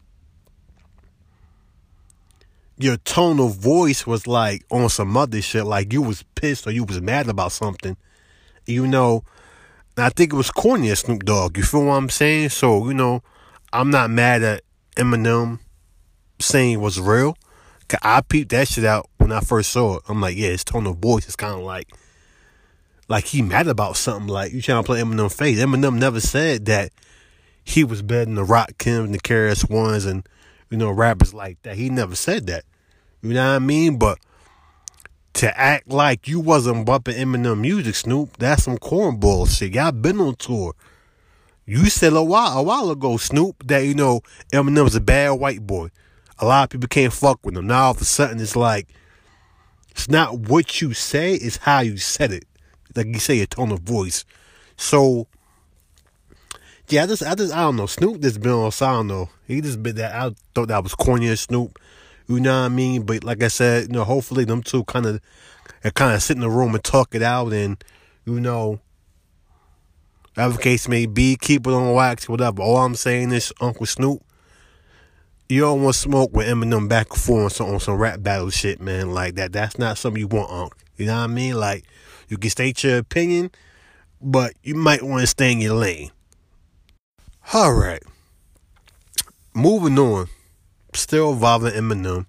your 2.77 2.97
tone 2.99 3.41
of 3.41 3.57
voice 3.57 4.07
was 4.07 4.27
like 4.27 4.65
on 4.71 4.89
some 4.89 5.17
other 5.17 5.41
shit, 5.41 5.65
like 5.65 5.93
you 5.93 6.03
was 6.03 6.25
pissed 6.35 6.67
or 6.67 6.71
you 6.71 6.85
was 6.85 7.01
mad 7.01 7.29
about 7.29 7.53
something. 7.53 7.97
You 8.67 8.87
know, 8.87 9.25
I 9.97 10.09
think 10.09 10.33
it 10.33 10.37
was 10.37 10.51
corny 10.51 10.91
as 10.91 11.01
Snoop 11.01 11.25
Dogg. 11.25 11.57
You 11.57 11.63
feel 11.63 11.85
what 11.85 11.95
I'm 11.95 12.09
saying? 12.09 12.49
So, 12.49 12.89
you 12.89 12.95
know, 12.95 13.23
I'm 13.73 13.91
not 13.91 14.11
mad 14.11 14.43
at 14.43 14.63
Eminem 14.97 15.61
saying 16.41 16.81
was 16.81 17.01
real. 17.01 17.37
Cause 17.87 18.01
I 18.03 18.23
peeped 18.23 18.51
that 18.51 18.69
shit 18.69 18.85
out 18.85 19.09
when 19.19 19.31
I 19.31 19.41
first 19.41 19.71
saw 19.71 19.99
it. 19.99 20.05
I'm 20.09 20.21
like, 20.21 20.37
yeah, 20.37 20.49
his 20.49 20.65
tone 20.65 20.87
of 20.87 20.97
voice 20.97 21.29
is 21.29 21.37
kind 21.37 21.55
of 21.55 21.61
like, 21.61 21.93
like 23.09 23.25
he 23.27 23.43
mad 23.43 23.69
about 23.69 23.97
something. 23.97 24.27
Like 24.27 24.53
you 24.53 24.63
trying 24.63 24.83
to 24.83 24.87
play 24.87 25.01
Eminem 25.01 25.33
face. 25.33 25.59
Eminem 25.59 25.99
never 25.99 26.21
said 26.21 26.65
that 26.65 26.91
he 27.65 27.83
was 27.83 28.03
than 28.03 28.35
the 28.35 28.45
Rakim 28.45 29.13
the 29.13 29.19
KRS 29.19 29.69
Ones 29.69 30.05
and 30.05 30.27
you 30.71 30.77
know 30.77 30.91
rappers 30.91 31.35
like 31.35 31.61
that. 31.63 31.77
He 31.77 31.89
never 31.89 32.15
said 32.15 32.47
that. 32.47 32.65
You 33.23 33.35
know 33.35 33.49
what 33.49 33.57
I 33.57 33.59
mean? 33.59 33.99
But 33.99 34.19
to 35.35 35.59
act 35.59 35.89
like 35.89 36.29
you 36.29 36.41
wasn't 36.41 36.87
bumping 36.87 37.17
Eminem 37.17 37.61
music, 37.61 37.95
Snoop, 37.95 38.37
that's 38.37 38.65
some 38.65 38.79
cornball 38.79 39.49
shit. 39.49 39.75
Y'all 39.75 39.93
been 39.93 40.21
on 40.21 40.37
tour. 40.37 40.75
You 41.67 41.87
said 41.87 42.13
a 42.13 42.23
while 42.23 42.59
a 42.59 42.63
while 42.63 42.91
ago, 42.91 43.17
Snoop, 43.17 43.67
that 43.67 43.81
you 43.81 43.95
know 43.95 44.21
Eminem's 44.53 44.95
a 44.95 45.01
bad 45.01 45.31
white 45.33 45.67
boy. 45.67 45.89
A 46.39 46.45
lot 46.45 46.65
of 46.65 46.71
people 46.71 46.89
can't 46.89 47.13
fuck 47.13 47.45
with 47.45 47.57
him. 47.57 47.67
Now 47.67 47.85
all 47.85 47.91
of 47.93 48.01
a 48.01 48.05
sudden 48.05 48.41
it's 48.41 48.57
like 48.57 48.89
it's 49.91 50.09
not 50.09 50.39
what 50.39 50.81
you 50.81 50.93
say, 50.93 51.35
it's 51.35 51.57
how 51.59 51.81
you 51.81 51.97
said 51.97 52.33
it. 52.33 52.45
Like 52.95 53.07
you 53.07 53.19
say, 53.19 53.37
your 53.37 53.47
tone 53.47 53.73
of 53.73 53.81
voice. 53.81 54.25
So 54.77 55.27
yeah, 56.95 57.03
I 57.03 57.07
just 57.07 57.23
I 57.25 57.35
just 57.35 57.53
I 57.53 57.63
don't 57.63 57.75
know. 57.75 57.87
Snoop 57.87 58.21
just 58.21 58.41
been 58.41 58.53
on 58.53 58.71
don't 58.71 59.09
know. 59.09 59.29
He 59.49 59.61
just 59.61 59.83
been 59.83 59.97
that 59.97 60.15
I 60.15 60.31
thought 60.55 60.69
that 60.69 60.83
was 60.85 60.95
corny 60.95 61.27
as 61.27 61.41
Snoop. 61.41 61.77
You 62.29 62.39
know 62.39 62.61
what 62.61 62.67
I 62.67 62.69
mean? 62.69 63.03
But 63.03 63.25
like 63.25 63.43
I 63.43 63.49
said, 63.49 63.89
you 63.89 63.95
know, 63.95 64.05
hopefully 64.05 64.45
them 64.45 64.63
two 64.63 64.85
kind 64.85 65.05
of 65.07 65.21
kind 65.95 66.15
of 66.15 66.23
sit 66.23 66.37
in 66.37 66.41
the 66.41 66.49
room 66.49 66.73
and 66.73 66.85
talk 66.85 67.17
it 67.17 67.23
out 67.23 67.53
and 67.53 67.83
you 68.25 68.39
know 68.39 68.79
whatever 70.35 70.57
case 70.57 70.87
may 70.87 71.07
be, 71.07 71.37
keep 71.37 71.67
it 71.67 71.73
on 71.73 71.95
wax, 71.95 72.29
whatever. 72.29 72.63
All 72.63 72.77
I'm 72.77 72.95
saying 72.95 73.33
is 73.33 73.53
Uncle 73.61 73.87
Snoop, 73.87 74.23
you 75.49 75.63
don't 75.63 75.83
want 75.83 75.97
smoke 75.97 76.31
with 76.33 76.47
Eminem 76.47 76.89
back 76.89 77.11
and 77.11 77.21
forth 77.21 77.43
on 77.43 77.51
some, 77.51 77.75
on 77.75 77.81
some 77.81 77.97
rap 77.97 78.23
battle 78.23 78.51
shit, 78.51 78.81
man. 78.81 79.11
Like 79.11 79.35
that. 79.35 79.53
That's 79.53 79.79
not 79.79 79.99
something 79.99 80.21
you 80.21 80.29
want, 80.29 80.53
Unc. 80.53 80.73
You 80.97 81.07
know 81.07 81.17
what 81.17 81.25
I 81.25 81.27
mean? 81.27 81.57
Like 81.57 81.87
you 82.29 82.37
can 82.37 82.51
state 82.51 82.85
your 82.85 82.99
opinion, 82.99 83.51
but 84.21 84.55
you 84.63 84.77
might 84.77 85.03
want 85.03 85.23
to 85.23 85.27
stay 85.27 85.51
in 85.51 85.61
your 85.61 85.75
lane. 85.75 86.13
All 87.53 87.75
right. 87.75 88.03
Moving 89.55 89.99
on. 89.99 90.29
Still 90.95 91.33
involving 91.33 91.73
Eminem. 91.73 92.27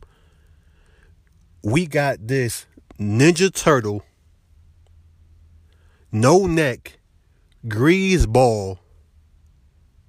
We 1.63 1.88
got 1.88 2.27
this 2.27 2.65
Ninja 3.00 3.51
Turtle, 3.51 4.03
no 6.12 6.45
neck, 6.45 7.00
grease 7.67 8.25
ball 8.25 8.79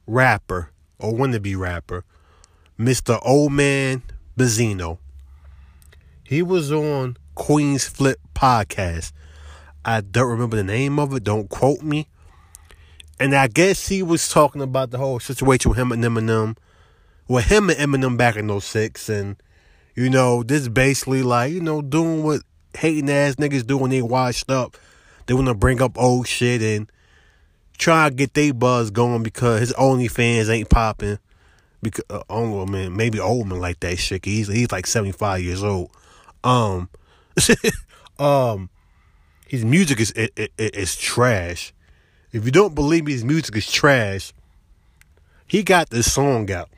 rapper 0.06 0.70
or 0.98 1.12
wannabe 1.12 1.56
rapper, 1.56 2.04
Mr. 2.78 3.18
Old 3.22 3.52
Man 3.52 4.02
Benzino. 4.38 4.98
He 6.22 6.42
was 6.42 6.70
on 6.70 7.16
Queenzflip 7.36 8.16
podcast. 8.34 9.12
I 9.84 10.00
don't 10.00 10.30
remember 10.30 10.56
the 10.56 10.64
name 10.64 10.98
of 10.98 11.14
it. 11.14 11.25
Don't 11.25 11.48
quote 11.48 11.82
me. 11.82 12.08
And 13.18 13.35
I 13.35 13.49
guess 13.49 13.88
he 13.88 14.02
was 14.02 14.28
talking 14.28 14.62
about 14.62 14.90
the 14.90 14.99
whole 14.99 15.20
situation 15.20 15.70
with 15.70 15.78
him 15.78 15.92
and 15.92 16.04
Eminem. 16.04 16.56
With 17.28 17.46
him 17.46 17.70
and 17.70 17.78
Eminem 17.78 18.16
back 18.16 18.37
in 18.37 18.61
06. 18.61 19.08
And, 19.08 19.37
you 19.94 20.11
know, 20.11 20.42
this 20.42 20.68
basically 20.68 21.23
like, 21.23 21.52
you 21.52 21.61
know, 21.61 21.80
doing 21.80 22.23
what 22.23 22.42
hating 22.76 23.11
ass 23.11 23.37
niggas 23.37 23.66
do 23.66 23.78
when 23.78 23.90
they 23.90 24.02
washed 24.02 24.50
up. 24.50 24.76
They 25.26 25.35
want 25.35 25.49
to 25.49 25.54
bring 25.54 25.82
up 25.82 25.99
old 25.99 26.28
shit 26.28 26.62
and 26.62 26.90
try 27.78 28.08
to 28.08 28.14
get 28.14 28.35
they 28.35 28.52
buzz 28.52 28.90
going 28.90 29.23
because 29.23 29.61
his 29.61 29.73
OnlyFans 29.73 30.49
ain't 30.49 30.70
popping. 30.70 31.18
Because 31.82 32.04
uh, 32.11 32.23
oh 32.30 32.66
man, 32.66 32.96
maybe 32.96 33.20
old 33.20 33.49
man 33.49 33.61
like 33.61 33.80
that 33.80 33.99
shit. 33.99 34.25
He's 34.25 34.49
he's 34.49 34.73
like 34.73 34.87
seventy 34.87 35.12
five 35.12 35.42
years 35.42 35.62
old. 35.62 35.90
Um, 36.42 36.88
um, 38.18 38.70
his 39.46 39.64
music 39.64 40.00
is 40.00 40.11
it, 40.12 40.32
it, 40.37 40.52
it's 40.58 40.96
trash. 40.96 41.73
If 42.36 42.44
you 42.44 42.50
don't 42.50 42.74
believe 42.74 43.06
me, 43.06 43.12
his 43.12 43.24
music 43.24 43.56
is 43.56 43.72
trash. 43.72 44.34
He 45.46 45.62
got 45.62 45.88
this 45.88 46.12
song 46.12 46.50
out. 46.50 46.68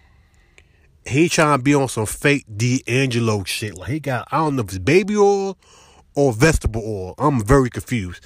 He 1.04 1.28
trying 1.28 1.58
to 1.58 1.62
be 1.62 1.74
on 1.74 1.88
some 1.88 2.06
fake 2.06 2.44
D'Angelo 2.56 3.42
shit. 3.42 3.76
Like 3.76 3.88
he 3.90 3.98
got 3.98 4.28
I 4.30 4.36
don't 4.38 4.54
know 4.54 4.62
if 4.62 4.68
it's 4.68 4.78
baby 4.78 5.16
oil 5.16 5.58
or 6.14 6.32
vegetable 6.32 6.82
oil. 6.84 7.14
I'm 7.18 7.44
very 7.44 7.70
confused. 7.70 8.24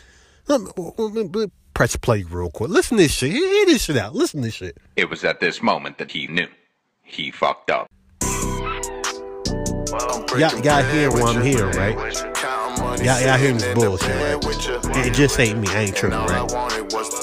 Press 1.73 1.97
play 1.97 2.23
real 2.25 2.51
quick. 2.51 2.69
Listen 2.69 2.99
to 2.99 3.05
this 3.05 3.13
shit. 3.13 3.33
Hear 3.33 3.65
this 3.65 3.85
shit 3.85 3.97
out. 3.97 4.15
Listen 4.15 4.41
to 4.41 4.49
this 4.49 4.55
shit. 4.55 4.77
It 4.97 5.09
was 5.09 5.25
at 5.25 5.41
this 5.41 5.63
moment 5.63 5.97
that 5.97 6.11
he 6.11 6.27
knew. 6.27 6.49
He 7.03 7.31
fucked 7.31 7.71
up. 7.71 7.87
Y'all, 10.39 10.59
y'all 10.63 10.83
hear 10.83 11.11
what 11.11 11.35
I'm 11.35 11.43
hearing, 11.43 11.77
right? 11.77 11.97
Y'all, 13.03 13.21
y'all 13.21 13.37
hearing 13.37 13.59
this 13.59 13.75
bullshit, 13.75 14.09
right? 14.09 15.07
It 15.07 15.13
just 15.13 15.39
ain't 15.39 15.59
me. 15.59 15.69
I 15.69 15.83
ain't 15.83 15.97
tripping, 15.97 16.19
right? 16.19 17.22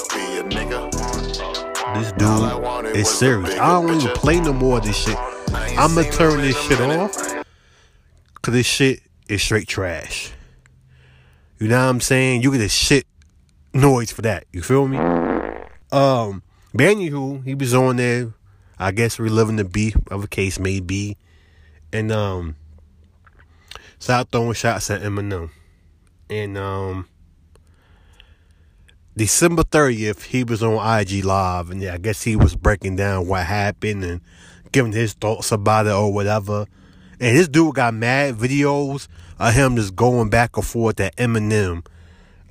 This 1.94 2.12
dude 2.12 2.96
is 2.96 3.08
serious. 3.08 3.54
I 3.58 3.80
don't 3.80 4.00
even 4.00 4.12
play 4.14 4.40
no 4.40 4.52
more 4.52 4.78
of 4.78 4.84
this 4.84 4.96
shit. 4.96 5.16
I'ma 5.78 6.02
turn 6.10 6.40
this 6.40 6.58
shit 6.60 6.80
off. 6.80 7.14
Cause 8.42 8.54
this 8.54 8.66
shit 8.66 9.00
is 9.28 9.42
straight 9.42 9.68
trash. 9.68 10.32
You 11.58 11.68
know 11.68 11.78
what 11.78 11.90
I'm 11.90 12.00
saying? 12.00 12.42
You 12.42 12.52
get 12.52 12.62
a 12.62 12.68
shit 12.68 13.06
noise 13.74 14.10
for 14.10 14.22
that. 14.22 14.46
You 14.52 14.62
feel 14.62 14.88
me? 14.88 14.98
Um, 15.92 16.42
Anywho, 16.74 17.44
he 17.44 17.54
was 17.54 17.74
on 17.74 17.96
there. 17.96 18.32
I 18.78 18.92
guess 18.92 19.18
reliving 19.18 19.56
the 19.56 19.64
beef, 19.64 19.96
of 20.10 20.24
a 20.24 20.28
case 20.28 20.58
may 20.58 20.80
be, 20.80 21.18
and 21.92 22.10
um, 22.10 22.56
started 23.98 24.30
throwing 24.30 24.54
shots 24.54 24.90
at 24.90 25.02
Eminem, 25.02 25.50
and 26.30 26.56
um, 26.56 27.08
December 29.16 29.64
thirtieth, 29.64 30.24
he 30.24 30.44
was 30.44 30.62
on 30.62 31.00
IG 31.00 31.24
Live, 31.24 31.70
and 31.70 31.82
yeah, 31.82 31.94
I 31.94 31.98
guess 31.98 32.22
he 32.22 32.36
was 32.36 32.54
breaking 32.54 32.96
down 32.96 33.26
what 33.26 33.44
happened 33.44 34.04
and 34.04 34.20
giving 34.72 34.92
his 34.92 35.14
thoughts 35.14 35.52
about 35.52 35.86
it 35.86 35.92
or 35.92 36.12
whatever. 36.12 36.66
And 37.18 37.36
this 37.36 37.48
dude 37.48 37.74
got 37.74 37.92
mad 37.92 38.36
videos 38.36 39.08
of 39.38 39.52
him 39.52 39.76
just 39.76 39.96
going 39.96 40.30
back 40.30 40.56
and 40.56 40.64
forth 40.64 41.00
at 41.00 41.16
Eminem, 41.16 41.84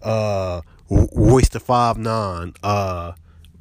uh, 0.01 0.61
Royce 0.89 1.49
the 1.49 1.59
Five 1.59 1.97
Nine, 1.97 2.53
uh, 2.61 3.13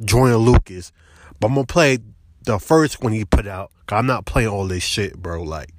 Joyner 0.05 0.37
Lucas. 0.37 0.93
But 1.41 1.49
I'm 1.49 1.55
gonna 1.55 1.67
play 1.67 1.99
the 2.45 2.59
first 2.59 3.03
one 3.03 3.13
he 3.13 3.25
put 3.25 3.47
out. 3.47 3.71
Cause 3.87 3.99
I'm 3.99 4.07
not 4.07 4.27
playing 4.27 4.49
all 4.49 4.67
this 4.67 4.83
shit, 4.83 5.17
bro. 5.17 5.43
Like, 5.43 5.71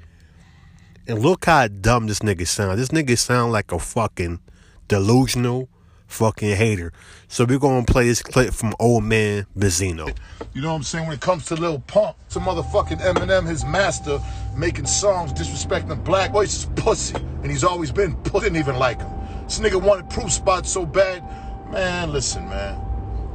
and 1.07 1.19
look 1.19 1.45
how 1.45 1.67
dumb 1.67 2.07
this 2.07 2.19
nigga 2.19 2.47
sound. 2.47 2.79
This 2.79 2.89
nigga 2.89 3.17
sound 3.17 3.51
like 3.51 3.71
a 3.71 3.77
fucking 3.77 4.39
delusional 4.87 5.69
fucking 6.09 6.55
hater. 6.55 6.91
So 7.29 7.45
we're 7.45 7.59
gonna 7.59 7.85
play 7.85 8.07
this 8.07 8.21
clip 8.21 8.53
from 8.53 8.73
Old 8.79 9.05
Man 9.05 9.45
Benzino. 9.57 10.13
You 10.53 10.61
know 10.61 10.71
what 10.71 10.75
I'm 10.77 10.83
saying? 10.83 11.05
When 11.07 11.15
it 11.15 11.21
comes 11.21 11.45
to 11.45 11.55
Lil 11.55 11.79
Pump, 11.79 12.17
to 12.31 12.39
motherfucking 12.39 12.99
Eminem, 12.99 13.47
his 13.47 13.63
master, 13.63 14.19
making 14.57 14.87
songs 14.87 15.31
disrespecting 15.31 16.03
black 16.03 16.31
oh, 16.31 16.33
boys 16.33 16.53
is 16.53 16.65
pussy. 16.75 17.15
And 17.15 17.49
he's 17.49 17.63
always 17.63 17.91
been 17.91 18.15
pussy. 18.17 18.45
Didn't 18.47 18.57
even 18.57 18.75
like 18.75 18.99
him. 18.99 19.09
This 19.43 19.59
nigga 19.59 19.81
wanted 19.81 20.09
proof 20.09 20.31
spots 20.31 20.69
so 20.69 20.85
bad. 20.85 21.23
Man, 21.71 22.11
listen, 22.11 22.49
man. 22.49 22.81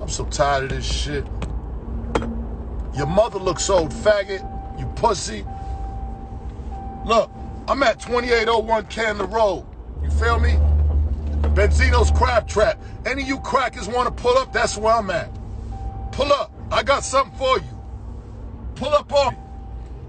I'm 0.03 0.09
so 0.09 0.25
tired 0.27 0.65
of 0.65 0.71
this 0.71 0.85
shit. 0.85 1.25
Your 2.95 3.07
mother 3.07 3.39
looks 3.39 3.71
old, 3.71 3.91
faggot. 3.91 4.43
You 4.79 4.87
pussy. 4.97 5.47
Look, 7.07 7.31
I'm 7.69 7.83
at 7.83 8.01
2801 8.01 8.87
Cannon 8.87 9.31
Road. 9.31 9.65
You 10.03 10.11
feel 10.11 10.39
me? 10.39 10.59
Benzino's 11.53 12.11
Crab 12.11 12.49
Trap. 12.49 12.81
Any 13.07 13.23
of 13.23 13.29
you 13.29 13.39
crackers 13.41 13.89
want 13.89 14.07
to 14.07 14.23
pull 14.23 14.37
up, 14.39 14.53
that's 14.53 14.77
where 14.77 14.95
I'm 14.95 15.11
at. 15.11 15.31
Pull 16.13 16.33
up. 16.33 16.53
I 16.71 16.83
got 16.83 17.05
something 17.05 17.37
for 17.39 17.59
you. 17.59 17.81
Pull 18.75 18.89
up 18.89 19.13
on 19.13 19.35
me. 19.35 19.41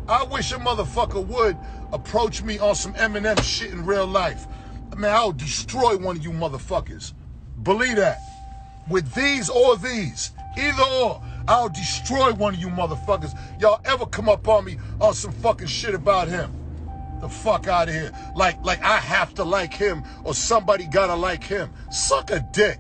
I 0.08 0.24
wish 0.24 0.52
a 0.52 0.56
motherfucker 0.56 1.26
would 1.26 1.58
approach 1.92 2.44
me 2.44 2.60
on 2.60 2.76
some 2.76 2.94
Eminem 2.94 3.42
shit 3.44 3.72
in 3.72 3.86
real 3.86 4.06
life. 4.06 4.46
Man, 4.96 5.14
I'll 5.14 5.32
destroy 5.32 5.98
one 5.98 6.18
of 6.18 6.24
you 6.24 6.32
motherfuckers. 6.32 7.14
Believe 7.64 7.98
that. 7.98 8.20
With 8.90 9.14
these 9.14 9.50
or 9.50 9.78
these. 9.78 10.32
Either 10.58 10.84
or. 10.84 11.22
I'll 11.48 11.70
destroy 11.70 12.34
one 12.34 12.54
of 12.54 12.60
you 12.60 12.68
motherfuckers. 12.68 13.38
Y'all 13.60 13.82
ever 13.86 14.06
come 14.06 14.30
up 14.30 14.48
on 14.48 14.66
me 14.66 14.78
on 15.02 15.14
some 15.14 15.32
fucking 15.32 15.68
shit 15.68 15.94
about 15.94 16.28
him. 16.28 16.52
The 17.26 17.32
fuck 17.32 17.68
out 17.68 17.88
of 17.90 17.96
here. 17.96 18.12
Like, 18.36 18.64
like 18.64 18.84
I 18.84 18.98
have 18.98 19.34
to 19.34 19.44
like 19.44 19.74
him 19.74 20.04
or 20.24 20.36
somebody 20.36 20.86
gotta 20.86 21.16
like 21.16 21.44
him. 21.44 21.72
Suck 21.90 22.30
a 22.30 22.40
dick. 22.54 22.78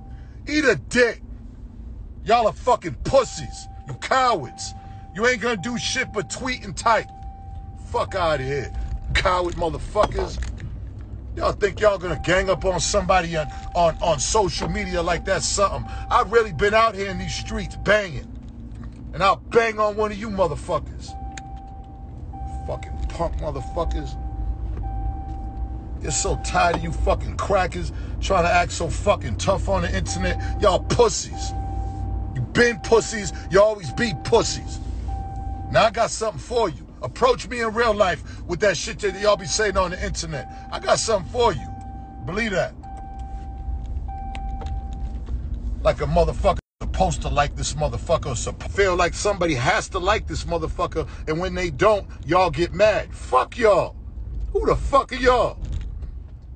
Eat 0.47 0.63
a 0.65 0.75
dick. 0.75 1.23
Y'all 2.23 2.45
are 2.45 2.53
fucking 2.53 2.93
pussies. 3.03 3.67
You 3.87 3.95
cowards. 3.95 4.75
You 5.15 5.25
ain't 5.25 5.41
gonna 5.41 5.57
do 5.57 5.79
shit 5.79 6.13
but 6.13 6.29
tweet 6.29 6.63
and 6.63 6.77
type. 6.77 7.07
Fuck 7.87 8.13
out 8.13 8.39
of 8.39 8.45
here. 8.45 8.71
coward 9.15 9.55
motherfuckers. 9.55 10.37
Y'all 11.35 11.53
think 11.53 11.79
y'all 11.79 11.97
gonna 11.97 12.21
gang 12.23 12.47
up 12.47 12.65
on 12.65 12.79
somebody 12.79 13.35
on, 13.35 13.47
on, 13.73 13.97
on 13.99 14.19
social 14.19 14.69
media 14.69 15.01
like 15.01 15.25
that's 15.25 15.47
something. 15.47 15.91
I've 16.11 16.31
really 16.31 16.53
been 16.53 16.75
out 16.75 16.93
here 16.93 17.09
in 17.09 17.17
these 17.17 17.33
streets 17.33 17.77
banging. 17.77 18.31
And 19.11 19.23
I'll 19.23 19.37
bang 19.37 19.79
on 19.79 19.95
one 19.95 20.11
of 20.11 20.19
you 20.19 20.29
motherfuckers. 20.29 21.07
Fucking 22.67 23.07
punk 23.09 23.37
motherfuckers. 23.37 24.15
You're 26.05 26.11
so 26.11 26.39
tired 26.43 26.75
of 26.75 26.83
you 26.83 26.91
fucking 26.91 27.35
crackers 27.35 27.91
trying 28.21 28.43
to 28.43 28.51
act 28.51 28.71
so 28.71 28.87
fucking 28.87 29.37
tough 29.37 29.67
on 29.67 29.81
the 29.81 29.97
internet. 29.97 30.39
Y'all 30.61 30.81
pussies. 30.81 31.51
You 32.35 32.41
been 32.41 32.79
pussies, 32.81 33.33
you 33.49 33.59
always 33.59 33.91
be 33.93 34.13
pussies. 34.23 34.77
Now 35.71 35.85
I 35.85 35.89
got 35.89 36.11
something 36.11 36.39
for 36.39 36.69
you. 36.69 36.85
Approach 37.01 37.47
me 37.47 37.61
in 37.61 37.73
real 37.73 37.95
life 37.95 38.21
with 38.45 38.59
that 38.59 38.77
shit 38.77 38.99
that 38.99 39.19
y'all 39.19 39.35
be 39.35 39.47
saying 39.47 39.77
on 39.77 39.89
the 39.89 40.05
internet. 40.05 40.47
I 40.71 40.79
got 40.79 40.99
something 40.99 41.31
for 41.31 41.53
you. 41.53 41.67
Believe 42.27 42.51
that. 42.51 42.75
Like 45.81 46.01
a 46.01 46.05
motherfucker 46.05 46.59
supposed 46.83 47.23
to 47.23 47.29
like 47.29 47.55
this 47.55 47.73
motherfucker. 47.73 48.37
So 48.37 48.51
feel 48.69 48.95
like 48.95 49.15
somebody 49.15 49.55
has 49.55 49.89
to 49.89 49.97
like 49.97 50.27
this 50.27 50.43
motherfucker, 50.43 51.09
and 51.27 51.39
when 51.39 51.55
they 51.55 51.71
don't, 51.71 52.07
y'all 52.27 52.51
get 52.51 52.75
mad. 52.75 53.11
Fuck 53.11 53.57
y'all. 53.57 53.95
Who 54.53 54.67
the 54.67 54.75
fuck 54.75 55.11
are 55.11 55.15
y'all? 55.15 55.57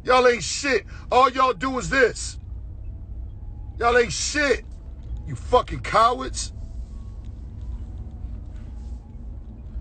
Y'all 0.03 0.27
ain't 0.27 0.44
shit. 0.44 0.86
All 1.12 1.29
y'all 1.29 1.53
do 1.53 1.77
is 1.79 1.89
this. 1.89 2.38
Y'all 3.77 3.98
ain't 3.98 4.13
shit. 4.13 4.65
You 5.27 5.36
fucking 5.36 5.82
cowards. 5.82 6.53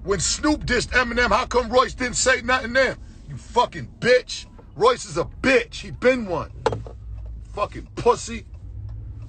When 0.02 0.20
Snoop 0.20 0.64
dissed 0.64 0.90
Eminem, 0.90 1.28
how 1.28 1.46
come 1.46 1.70
Royce 1.70 1.94
didn't 1.94 2.16
say 2.16 2.40
nothing 2.42 2.72
then? 2.72 2.96
You 3.28 3.36
fucking 3.36 3.90
bitch. 4.00 4.46
Royce 4.74 5.04
is 5.04 5.18
a 5.18 5.24
bitch. 5.24 5.80
He 5.80 5.90
been 5.90 6.26
one. 6.26 6.50
Fucking 7.54 7.88
pussy. 7.96 8.46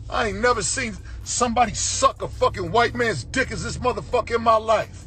I 0.10 0.28
ain't 0.28 0.40
never 0.40 0.64
seen 0.64 0.96
somebody 1.24 1.74
suck 1.74 2.22
a 2.22 2.28
fucking 2.28 2.72
white 2.72 2.96
man's 2.96 3.24
dick 3.24 3.52
as 3.52 3.64
this 3.64 3.78
motherfucker 3.78 4.36
in 4.36 4.42
my 4.42 4.56
life. 4.56 5.06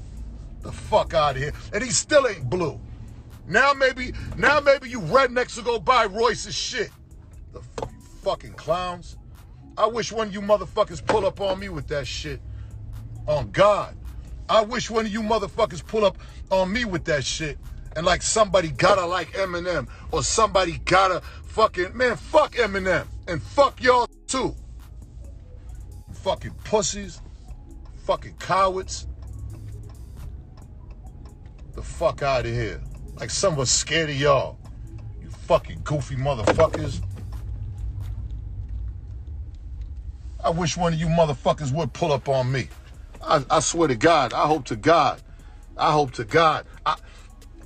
The 0.63 0.73
fuck 0.73 1.15
out 1.15 1.37
of 1.37 1.43
here. 1.43 1.53
And 1.73 1.83
he 1.83 1.91
still 1.91 2.27
ain't 2.29 2.49
blue. 2.49 2.81
Now 3.47 3.73
maybe, 3.73 4.13
now 4.37 4.61
maybe 4.61 4.89
you 4.89 5.01
rednecks 5.01 5.57
will 5.57 5.65
go 5.65 5.79
buy 5.79 6.07
Royce's 6.07 6.55
shit. 6.55 6.91
The 7.53 7.61
fucking, 7.61 8.01
fucking 8.23 8.53
clowns. 8.55 9.17
I 9.77 9.87
wish 9.87 10.13
one 10.13 10.29
of 10.29 10.35
you 10.35 10.41
motherfuckers 10.41 11.05
pull 11.05 11.27
up 11.27 11.41
on 11.41 11.59
me 11.59 11.69
with 11.69 11.89
that 11.89 12.07
shit. 12.07 12.41
On 13.27 13.51
God. 13.51 13.97
I 14.49 14.63
wish 14.63 14.91
one 14.91 15.07
of 15.07 15.13
you 15.13 15.23
motherfuckers 15.23 15.85
pull 15.87 16.05
up 16.05 16.19
on 16.51 16.73
me 16.73 16.85
with 16.85 17.05
that 17.07 17.25
shit. 17.25 17.59
And 17.97 18.07
like 18.07 18.23
somebody 18.23 18.69
gotta 18.69 19.05
like 19.05 19.33
Eminem. 19.33 19.89
Or 20.11 20.23
somebody 20.23 20.79
gotta 20.85 21.21
fucking, 21.45 21.97
man, 21.97 22.17
fuck 22.17 22.53
Eminem. 22.55 23.07
And 23.29 23.43
fuck 23.43 23.83
y'all 23.83 24.09
too. 24.27 24.55
Fucking 26.13 26.55
pussies. 26.65 27.21
Fucking 28.05 28.35
cowards. 28.39 29.07
The 31.75 31.83
fuck 31.83 32.23
out 32.23 32.45
of 32.45 32.53
here. 32.53 32.81
Like 33.15 33.31
someone's 33.31 33.71
scared 33.71 34.11
of 34.11 34.17
y'all. 34.17 34.59
You 35.21 35.31
fucking 35.31 35.83
goofy 35.85 36.17
motherfuckers. 36.17 37.03
I 40.43 40.51
wish 40.51 40.77
one 40.77 40.93
of 40.93 40.99
you 40.99 41.07
motherfuckers 41.07 41.73
would 41.73 41.93
pull 41.93 42.13
up 42.13 42.29
on 42.29 42.51
me. 42.51 42.69
I, 43.23 43.45
I 43.49 43.61
swear 43.61 43.89
to 43.89 43.95
God. 43.95 44.33
I 44.33 44.47
hope 44.47 44.65
to 44.67 44.77
God. 44.77 45.23
I 45.77 45.93
hope 45.93 46.13
to 46.13 46.25
God. 46.25 46.67
I, 46.85 46.97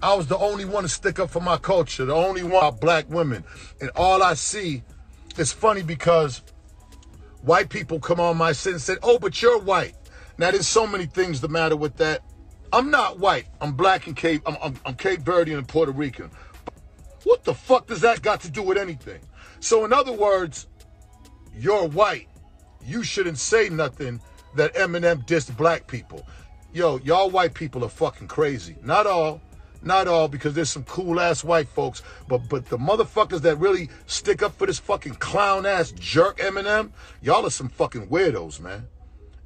I 0.02 0.14
was 0.14 0.26
the 0.26 0.36
only 0.36 0.64
one 0.64 0.82
to 0.82 0.88
stick 0.88 1.18
up 1.18 1.30
for 1.30 1.40
my 1.40 1.56
culture, 1.56 2.04
the 2.04 2.14
only 2.14 2.42
one 2.42 2.76
black 2.76 3.08
women. 3.08 3.44
And 3.80 3.90
all 3.96 4.22
I 4.22 4.34
see, 4.34 4.82
it's 5.38 5.52
funny 5.52 5.82
because 5.82 6.42
white 7.40 7.70
people 7.70 7.98
come 7.98 8.20
on 8.20 8.36
my 8.36 8.52
set 8.52 8.74
and 8.74 8.82
said, 8.82 8.98
oh, 9.02 9.18
but 9.18 9.40
you're 9.40 9.58
white. 9.58 9.94
Now, 10.38 10.50
there's 10.50 10.68
so 10.68 10.86
many 10.86 11.06
things 11.06 11.40
the 11.40 11.48
matter 11.48 11.76
with 11.76 11.96
that. 11.96 12.22
I'm 12.72 12.90
not 12.90 13.18
white. 13.18 13.46
I'm 13.60 13.72
black 13.72 14.06
and 14.06 14.16
Cape. 14.16 14.42
I'm, 14.46 14.56
I'm, 14.62 14.74
I'm 14.84 14.94
Cape 14.94 15.20
Verdean 15.20 15.58
and 15.58 15.68
Puerto 15.68 15.92
Rican. 15.92 16.30
What 17.24 17.44
the 17.44 17.54
fuck 17.54 17.86
does 17.86 18.00
that 18.02 18.22
got 18.22 18.40
to 18.42 18.50
do 18.50 18.62
with 18.62 18.78
anything? 18.78 19.20
So, 19.60 19.84
in 19.84 19.92
other 19.92 20.12
words, 20.12 20.66
you're 21.56 21.88
white. 21.88 22.28
You 22.84 23.02
shouldn't 23.02 23.38
say 23.38 23.68
nothing 23.68 24.20
that 24.54 24.74
Eminem 24.74 25.26
dissed 25.26 25.56
black 25.56 25.86
people. 25.86 26.26
Yo, 26.72 26.98
y'all 26.98 27.30
white 27.30 27.54
people 27.54 27.84
are 27.84 27.88
fucking 27.88 28.28
crazy. 28.28 28.76
Not 28.82 29.06
all, 29.06 29.40
not 29.82 30.08
all, 30.08 30.28
because 30.28 30.54
there's 30.54 30.70
some 30.70 30.84
cool 30.84 31.20
ass 31.20 31.42
white 31.42 31.68
folks, 31.68 32.02
but 32.28 32.48
but 32.48 32.66
the 32.66 32.78
motherfuckers 32.78 33.40
that 33.42 33.56
really 33.56 33.88
stick 34.06 34.42
up 34.42 34.56
for 34.56 34.66
this 34.66 34.78
fucking 34.78 35.14
clown 35.14 35.64
ass 35.64 35.92
jerk 35.92 36.38
Eminem, 36.38 36.90
y'all 37.22 37.46
are 37.46 37.50
some 37.50 37.68
fucking 37.68 38.08
weirdos, 38.08 38.60
man. 38.60 38.86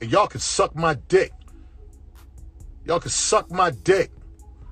And 0.01 0.11
y'all 0.11 0.27
can 0.27 0.41
suck 0.41 0.75
my 0.75 0.95
dick. 1.09 1.33
Y'all 2.85 3.01
can 3.01 3.11
suck 3.11 3.51
my 3.51 3.71
dick. 3.71 4.11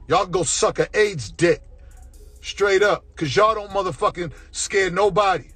Y'all 0.08 0.24
can 0.24 0.32
go 0.32 0.42
suck 0.42 0.78
a 0.78 0.88
AIDS 0.98 1.30
dick. 1.30 1.62
Straight 2.40 2.82
up. 2.82 3.04
Cause 3.16 3.34
y'all 3.34 3.54
don't 3.54 3.70
motherfucking 3.70 4.32
scare 4.50 4.90
nobody. 4.90 5.50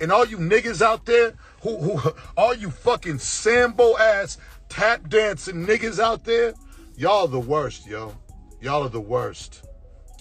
And 0.00 0.10
all 0.10 0.26
you 0.26 0.38
niggas 0.38 0.82
out 0.82 1.04
there 1.04 1.34
who 1.62 1.78
who 1.78 2.12
all 2.36 2.54
you 2.54 2.70
fucking 2.70 3.18
Sambo 3.18 3.96
ass 3.98 4.38
tap 4.68 5.08
dancing 5.08 5.66
niggas 5.66 6.00
out 6.00 6.24
there, 6.24 6.54
y'all 6.96 7.28
the 7.28 7.40
worst, 7.40 7.86
yo. 7.86 8.16
Y'all 8.60 8.84
are 8.84 8.88
the 8.88 9.00
worst. 9.00 9.64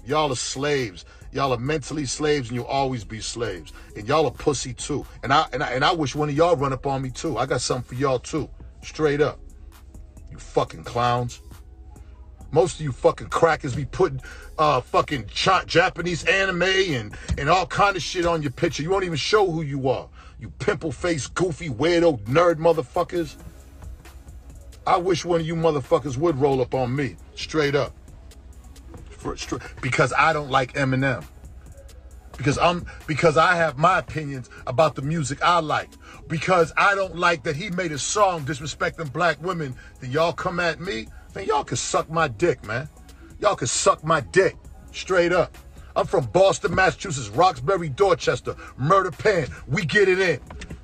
Y'all 0.04 0.32
are 0.32 0.36
slaves. 0.36 1.06
Y'all 1.32 1.54
are 1.54 1.60
mentally 1.60 2.06
slaves 2.06 2.50
and 2.50 2.56
you'll 2.56 2.66
always 2.66 3.04
be 3.04 3.22
slaves. 3.22 3.72
And 3.96 4.08
y'all 4.08 4.26
are 4.26 4.32
pussy 4.32 4.74
too. 4.74 5.06
And 5.24 5.32
I 5.32 5.46
and 5.54 5.64
I 5.64 5.72
and 5.72 5.86
I 5.86 5.94
wish 5.94 6.16
one 6.16 6.28
of 6.28 6.36
y'all 6.36 6.56
run 6.56 6.74
up 6.74 6.86
on 6.86 7.02
me 7.02 7.12
too. 7.12 7.38
I 7.38 7.46
got 7.46 7.62
something 7.62 7.88
for 7.88 8.02
y'all 8.02 8.20
too. 8.20 8.50
Straight 8.84 9.22
up. 9.22 9.40
You 10.30 10.38
fucking 10.38 10.84
clowns. 10.84 11.42
Most 12.52 12.76
of 12.76 12.82
you 12.82 12.92
fucking 12.92 13.30
crackers 13.30 13.76
be 13.76 13.86
putting 13.86 14.22
uh, 14.58 14.82
fucking 14.82 15.26
Japanese 15.28 16.26
anime 16.26 16.64
and, 16.64 17.18
and 17.38 17.50
all 17.50 17.66
kind 17.66 17.96
of 17.96 18.02
shit 18.02 18.26
on 18.26 18.42
your 18.42 18.52
picture. 18.52 18.84
You 18.84 18.90
won't 18.90 19.06
even 19.06 19.18
show 19.18 19.50
who 19.50 19.62
you 19.62 19.90
are. 19.90 20.10
You 20.40 20.50
pimple 20.60 20.92
faced, 20.92 21.34
goofy, 21.34 21.70
weirdo, 21.70 22.20
nerd 22.26 22.56
motherfuckers. 22.56 23.36
I 24.86 24.98
wish 24.98 25.24
one 25.24 25.40
of 25.40 25.46
you 25.46 25.56
motherfuckers 25.56 26.18
would 26.18 26.38
roll 26.38 26.62
up 26.62 26.74
on 26.74 26.96
me, 26.96 27.16
straight 27.36 27.76
up. 27.76 27.94
For, 29.10 29.38
straight, 29.38 29.62
because 29.82 30.12
I 30.18 30.34
don't 30.34 30.50
like 30.50 30.74
Eminem. 30.74 31.24
Because 32.36 32.58
I'm 32.58 32.88
because 33.06 33.38
I 33.38 33.56
have 33.56 33.78
my 33.78 34.00
opinions 34.00 34.50
about 34.66 34.96
the 34.96 35.04
music 35.04 35.44
I 35.44 35.60
like. 35.60 35.90
Because 36.28 36.74
I 36.76 36.96
don't 36.96 37.16
like 37.16 37.44
that 37.44 37.56
he 37.56 37.70
made 37.70 37.92
a 37.92 38.00
song 38.00 38.46
disrespecting 38.46 39.14
black 39.14 39.40
women. 39.44 39.76
Then 40.00 40.12
y'all 40.12 40.34
come 40.34 40.60
at 40.60 40.80
me 40.80 41.08
Man, 41.34 41.46
y'all 41.46 41.64
can 41.64 41.78
suck 41.78 42.10
my 42.10 42.28
dick, 42.28 42.64
man. 42.66 42.90
Y'all 43.40 43.56
can 43.56 43.68
suck 43.68 44.04
my 44.04 44.20
dick. 44.20 44.58
Straight 44.92 45.32
up. 45.32 45.58
I'm 45.96 46.06
from 46.06 46.26
Boston, 46.26 46.76
Massachusetts, 46.76 47.30
Roxbury, 47.30 47.90
Dorchester, 47.90 48.56
Murder 48.78 49.12
Pen. 49.12 49.48
We 49.68 49.86
get 49.86 50.10
it 50.10 50.20
in. 50.20 50.40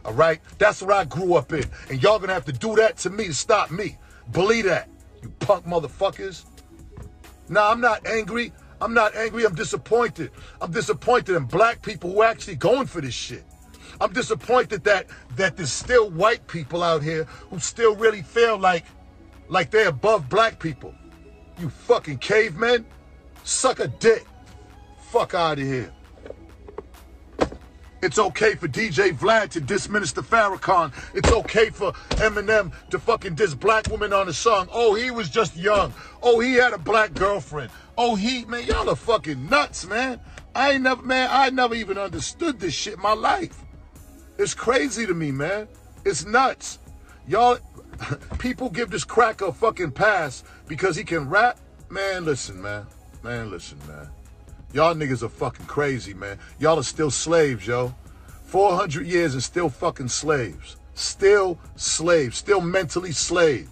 All 0.05 0.13
right? 0.13 0.39
That's 0.57 0.81
where 0.81 0.95
I 0.95 1.05
grew 1.05 1.35
up 1.35 1.51
in. 1.51 1.65
And 1.89 2.01
y'all 2.01 2.19
gonna 2.19 2.33
have 2.33 2.45
to 2.45 2.53
do 2.53 2.75
that 2.75 2.97
to 2.99 3.09
me 3.09 3.27
to 3.27 3.33
stop 3.33 3.71
me. 3.71 3.97
Believe 4.31 4.65
that, 4.65 4.89
you 5.21 5.29
punk 5.39 5.65
motherfuckers. 5.65 6.45
Nah, 7.49 7.71
I'm 7.71 7.81
not 7.81 8.05
angry. 8.07 8.51
I'm 8.81 8.93
not 8.93 9.15
angry. 9.15 9.45
I'm 9.45 9.55
disappointed. 9.55 10.31
I'm 10.61 10.71
disappointed 10.71 11.35
in 11.35 11.45
black 11.45 11.81
people 11.81 12.11
who 12.11 12.21
are 12.21 12.27
actually 12.27 12.55
going 12.55 12.87
for 12.87 13.01
this 13.01 13.13
shit. 13.13 13.43
I'm 13.99 14.13
disappointed 14.13 14.83
that 14.83 15.07
that 15.37 15.57
there's 15.57 15.71
still 15.71 16.09
white 16.09 16.45
people 16.47 16.83
out 16.83 17.01
here 17.01 17.23
who 17.49 17.59
still 17.59 17.95
really 17.95 18.21
feel 18.21 18.57
like 18.57 18.85
like 19.49 19.71
they're 19.71 19.89
above 19.89 20.29
black 20.29 20.59
people. 20.59 20.93
You 21.59 21.69
fucking 21.69 22.19
cavemen. 22.19 22.85
Suck 23.43 23.79
a 23.79 23.87
dick. 23.87 24.25
Fuck 25.09 25.33
out 25.33 25.59
of 25.59 25.65
here. 25.65 25.91
It's 28.03 28.19
okay 28.19 28.53
for 28.53 28.67
DJ 28.67 29.11
Vlad 29.11 29.49
to 29.51 29.61
diss 29.61 29.89
Minister 29.89 30.21
Farrakhan. 30.21 30.93
It's 31.15 31.31
okay 31.31 31.71
for 31.71 31.93
Eminem 32.21 32.71
to 32.91 32.99
fucking 32.99 33.33
diss 33.33 33.55
black 33.55 33.87
women 33.89 34.13
on 34.13 34.27
a 34.27 34.33
song. 34.33 34.67
Oh, 34.71 34.93
he 34.93 35.09
was 35.09 35.29
just 35.29 35.55
young. 35.55 35.93
Oh, 36.21 36.39
he 36.39 36.53
had 36.53 36.73
a 36.73 36.77
black 36.77 37.15
girlfriend. 37.15 37.71
Oh, 37.97 38.13
he, 38.13 38.45
man, 38.45 38.65
y'all 38.65 38.87
are 38.89 38.95
fucking 38.95 39.49
nuts, 39.49 39.87
man. 39.87 40.19
I 40.53 40.73
ain't 40.73 40.83
never, 40.83 41.01
man, 41.01 41.29
I 41.31 41.49
never 41.49 41.73
even 41.73 41.97
understood 41.97 42.59
this 42.59 42.73
shit 42.75 42.95
in 42.95 43.01
my 43.01 43.13
life. 43.13 43.63
It's 44.37 44.53
crazy 44.53 45.07
to 45.07 45.15
me, 45.15 45.31
man. 45.31 45.67
It's 46.05 46.23
nuts. 46.23 46.77
Y'all, 47.27 47.57
people 48.39 48.69
give 48.69 48.89
this 48.89 49.03
crack 49.03 49.41
a 49.41 49.51
fucking 49.51 49.91
pass 49.91 50.43
because 50.67 50.95
he 50.95 51.03
can 51.03 51.29
rap. 51.29 51.59
Man, 51.89 52.25
listen, 52.25 52.61
man. 52.61 52.85
Man, 53.23 53.49
listen, 53.49 53.79
man. 53.87 54.09
Y'all 54.73 54.93
niggas 54.93 55.23
are 55.23 55.29
fucking 55.29 55.65
crazy, 55.65 56.13
man. 56.13 56.37
Y'all 56.59 56.79
are 56.79 56.83
still 56.83 57.09
slaves, 57.09 57.65
yo. 57.65 57.95
400 58.43 59.05
years 59.05 59.33
and 59.33 59.43
still 59.43 59.69
fucking 59.69 60.09
slaves. 60.09 60.77
Still 60.93 61.59
slaves. 61.75 62.37
Still 62.37 62.61
mentally 62.61 63.11
slaved. 63.11 63.71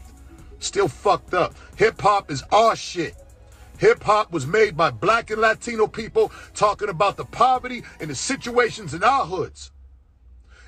Still 0.59 0.87
fucked 0.87 1.33
up. 1.33 1.53
Hip 1.75 1.99
hop 2.01 2.31
is 2.31 2.43
our 2.51 2.75
shit. 2.75 3.15
Hip 3.77 4.03
hop 4.03 4.31
was 4.31 4.47
made 4.47 4.77
by 4.77 4.89
black 4.89 5.31
and 5.31 5.41
Latino 5.41 5.85
people 5.85 6.31
talking 6.53 6.89
about 6.89 7.17
the 7.17 7.25
poverty 7.25 7.83
and 7.99 8.09
the 8.09 8.15
situations 8.15 8.93
in 8.93 9.03
our 9.03 9.25
hoods. 9.25 9.71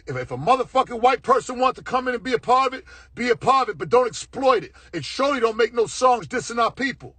If, 0.08 0.16
if 0.16 0.32
a 0.32 0.38
motherfucking 0.38 1.02
white 1.02 1.22
person 1.22 1.60
wants 1.60 1.78
to 1.78 1.84
come 1.84 2.08
in 2.08 2.16
and 2.16 2.24
be 2.24 2.34
a 2.34 2.40
part 2.40 2.74
of 2.74 2.80
it, 2.80 2.86
be 3.14 3.30
a 3.30 3.36
part 3.36 3.68
of 3.68 3.74
it, 3.74 3.78
but 3.78 3.90
don't 3.90 4.08
exploit 4.08 4.64
it. 4.64 4.72
And 4.94 5.04
surely 5.04 5.40
don't 5.40 5.58
make 5.58 5.74
no 5.74 5.86
songs 5.86 6.28
dissing 6.28 6.62
our 6.62 6.72
people. 6.72 7.16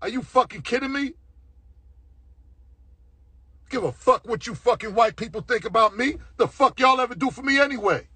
Are 0.00 0.08
you 0.08 0.22
fucking 0.22 0.62
kidding 0.62 0.92
me? 0.92 1.14
Give 3.68 3.84
a 3.84 3.92
fuck 3.92 4.26
what 4.26 4.46
you 4.46 4.54
fucking 4.54 4.94
white 4.94 5.16
people 5.16 5.42
think 5.42 5.64
about 5.64 5.96
me. 5.96 6.16
The 6.36 6.48
fuck 6.48 6.80
y'all 6.80 7.00
ever 7.00 7.14
do 7.14 7.30
for 7.30 7.42
me 7.42 7.60
anyway? 7.60 8.08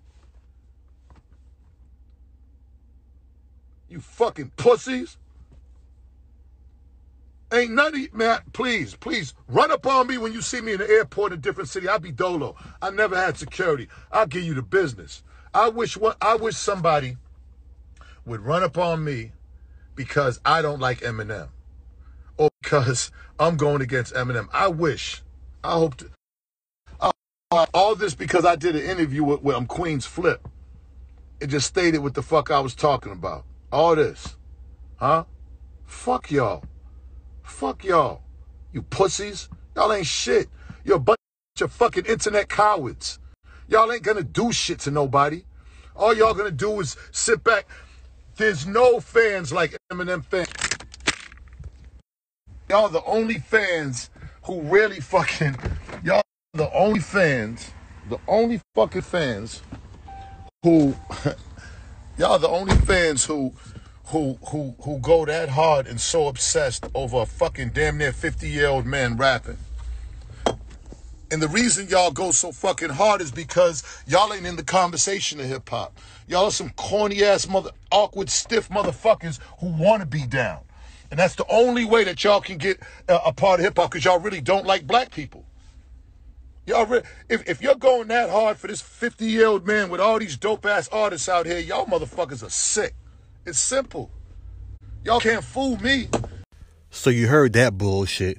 You 3.89 4.01
fucking 4.01 4.53
pussies. 4.57 5.17
Ain't 7.55 7.71
none 7.71 7.95
of 7.95 8.15
man, 8.15 8.41
please, 8.53 8.97
please, 8.97 9.33
run 9.47 9.71
up 9.71 9.87
on 9.87 10.09
me 10.09 10.19
when 10.19 10.33
you 10.33 10.43
see 10.43 10.61
me 10.61 10.73
in 10.73 10.79
the 10.79 10.91
airport 10.91 11.31
in 11.33 11.39
a 11.39 11.41
different 11.41 11.69
city. 11.69 11.89
I'll 11.89 12.01
be 12.01 12.11
dolo. 12.11 12.57
I 12.83 12.91
never 12.91 13.15
had 13.15 13.39
security. 13.39 13.87
I'll 14.11 14.27
give 14.27 14.43
you 14.43 14.55
the 14.55 14.63
business. 14.63 15.23
I 15.55 15.69
wish 15.69 15.97
what 15.97 16.17
I 16.21 16.35
wish 16.35 16.57
somebody 16.57 17.17
would 18.27 18.41
run 18.41 18.65
up 18.65 18.77
on 18.77 19.05
me 19.05 19.33
because 19.95 20.41
I 20.45 20.63
don't 20.63 20.81
like 20.81 21.03
Eminem. 21.03 21.51
Or 22.37 22.51
because 22.61 23.13
I'm 23.39 23.57
going 23.57 23.83
against 23.83 24.15
Eminem. 24.15 24.49
I 24.53 24.67
wish. 24.67 25.23
I 25.63 25.75
hope 25.75 25.97
to 25.99 26.11
all 27.73 27.95
this 27.95 28.17
because 28.17 28.45
I 28.45 28.57
did 28.57 28.75
an 28.75 28.83
interview 28.83 29.23
with, 29.23 29.43
with 29.43 29.55
um, 29.55 29.69
Queenzflip. 29.69 30.39
It 31.39 31.47
just 31.47 31.69
stated 31.69 31.99
what 31.99 32.15
the 32.15 32.23
fuck 32.23 32.51
I 32.51 32.59
was 32.59 32.75
talking 32.75 33.13
about. 33.13 33.45
All 33.71 33.95
this. 33.95 34.37
Huh? 34.97 35.25
Fuck 35.85 36.33
y'all. 36.33 36.65
Fuck 37.45 37.85
y'all. 37.85 38.23
You 38.73 38.83
pussies. 38.83 39.49
Y'all 39.77 39.93
ain't 39.93 40.07
shit. 40.07 40.49
You're 40.85 40.97
a 40.97 41.01
bunch 41.01 41.19
of 41.61 41.71
fucking 41.71 42.07
internet 42.07 42.49
cowards. 42.49 43.21
Y'all 43.69 43.93
ain't 43.93 44.03
gonna 44.03 44.25
do 44.25 44.51
shit 44.51 44.81
to 44.81 44.91
nobody. 44.91 45.45
All 45.95 46.15
y'all 46.15 46.35
gonna 46.35 46.51
do 46.51 46.81
is 46.81 46.97
sit 47.13 47.45
back. 47.45 47.67
There's 48.37 48.67
no 48.67 48.99
fans 48.99 49.53
like 49.53 49.77
Eminem 49.93 50.25
fans. 50.25 50.49
Y'all 52.69 52.89
the 52.89 53.05
only 53.05 53.39
fans 53.39 54.11
who 54.45 54.61
really 54.63 55.01
fucking 55.01 55.57
y'all 56.03 56.23
the 56.55 56.73
only 56.73 57.01
fans, 57.01 57.71
the 58.09 58.19
only 58.27 58.61
fucking 58.75 59.03
fans 59.03 59.63
who 60.63 60.97
y'all 62.19 62.39
the 62.39 62.49
only 62.49 62.75
fans 62.79 63.25
who 63.25 63.53
who 64.07 64.39
who 64.51 64.75
who 64.83 64.99
go 64.99 65.25
that 65.25 65.49
hard 65.49 65.87
and 65.87 66.01
so 66.01 66.29
obsessed 66.29 66.87
over 66.95 67.23
a 67.23 67.27
fucking 67.27 67.71
damn 67.71 67.99
near 67.99 68.13
50 68.13 68.49
year 68.49 68.69
old 68.69 68.87
man 68.87 69.17
rapping. 69.17 69.59
And 71.31 71.43
the 71.43 71.49
reason 71.49 71.89
y'all 71.89 72.11
go 72.11 72.31
so 72.31 72.53
fucking 72.53 72.91
hard 72.91 73.21
is 73.21 73.33
because 73.33 73.83
y'all 74.07 74.33
ain't 74.33 74.47
in 74.47 74.57
the 74.57 74.63
conversation 74.63 75.41
of 75.41 75.47
hip 75.47 75.69
hop. 75.69 75.99
Y'all 76.29 76.45
are 76.45 76.51
some 76.51 76.71
corny 76.71 77.25
ass 77.25 77.49
mother 77.49 77.71
awkward 77.91 78.31
stiff 78.31 78.69
motherfuckers 78.69 79.41
who 79.59 79.67
want 79.67 80.01
to 80.01 80.07
be 80.07 80.27
down. 80.27 80.61
And 81.11 81.19
that's 81.19 81.35
the 81.35 81.47
only 81.49 81.85
way 81.85 82.05
that 82.05 82.23
y'all 82.23 82.41
can 82.41 82.59
get 82.59 82.79
a, 83.09 83.17
a 83.27 83.33
part 83.33 83.59
of 83.59 83.65
hip 83.65 83.79
hop 83.79 83.91
because 83.91 84.05
y'all 84.05 84.21
really 84.21 84.41
don't 84.41 84.67
like 84.67 84.87
black 84.87 85.11
people. 85.11 85.45
Y'all, 86.67 86.87
re- 86.87 87.03
if, 87.29 87.49
if 87.49 87.61
you're 87.61 87.75
going 87.75 88.09
that 88.09 88.31
hard 88.31 88.57
for 88.57 88.69
this 88.69 88.81
50 88.81 89.25
year 89.27 89.47
old 89.47 89.67
man 89.67 89.91
with 89.91 90.01
all 90.01 90.19
these 90.19 90.37
dope 90.37 90.65
ass 90.67 90.89
artists 90.93 91.29
out 91.29 91.47
here, 91.47 91.59
y'all 91.59 91.87
motherfuckers 91.87 92.47
are 92.47 92.51
sick. 92.51 92.95
It's 93.47 93.59
simple. 93.59 94.11
Y'all 95.05 95.21
can't 95.21 95.45
fool 95.45 95.77
me. 95.79 96.09
So 96.91 97.11
you 97.11 97.29
heard 97.29 97.53
that 97.55 97.77
bullshit. 97.77 98.39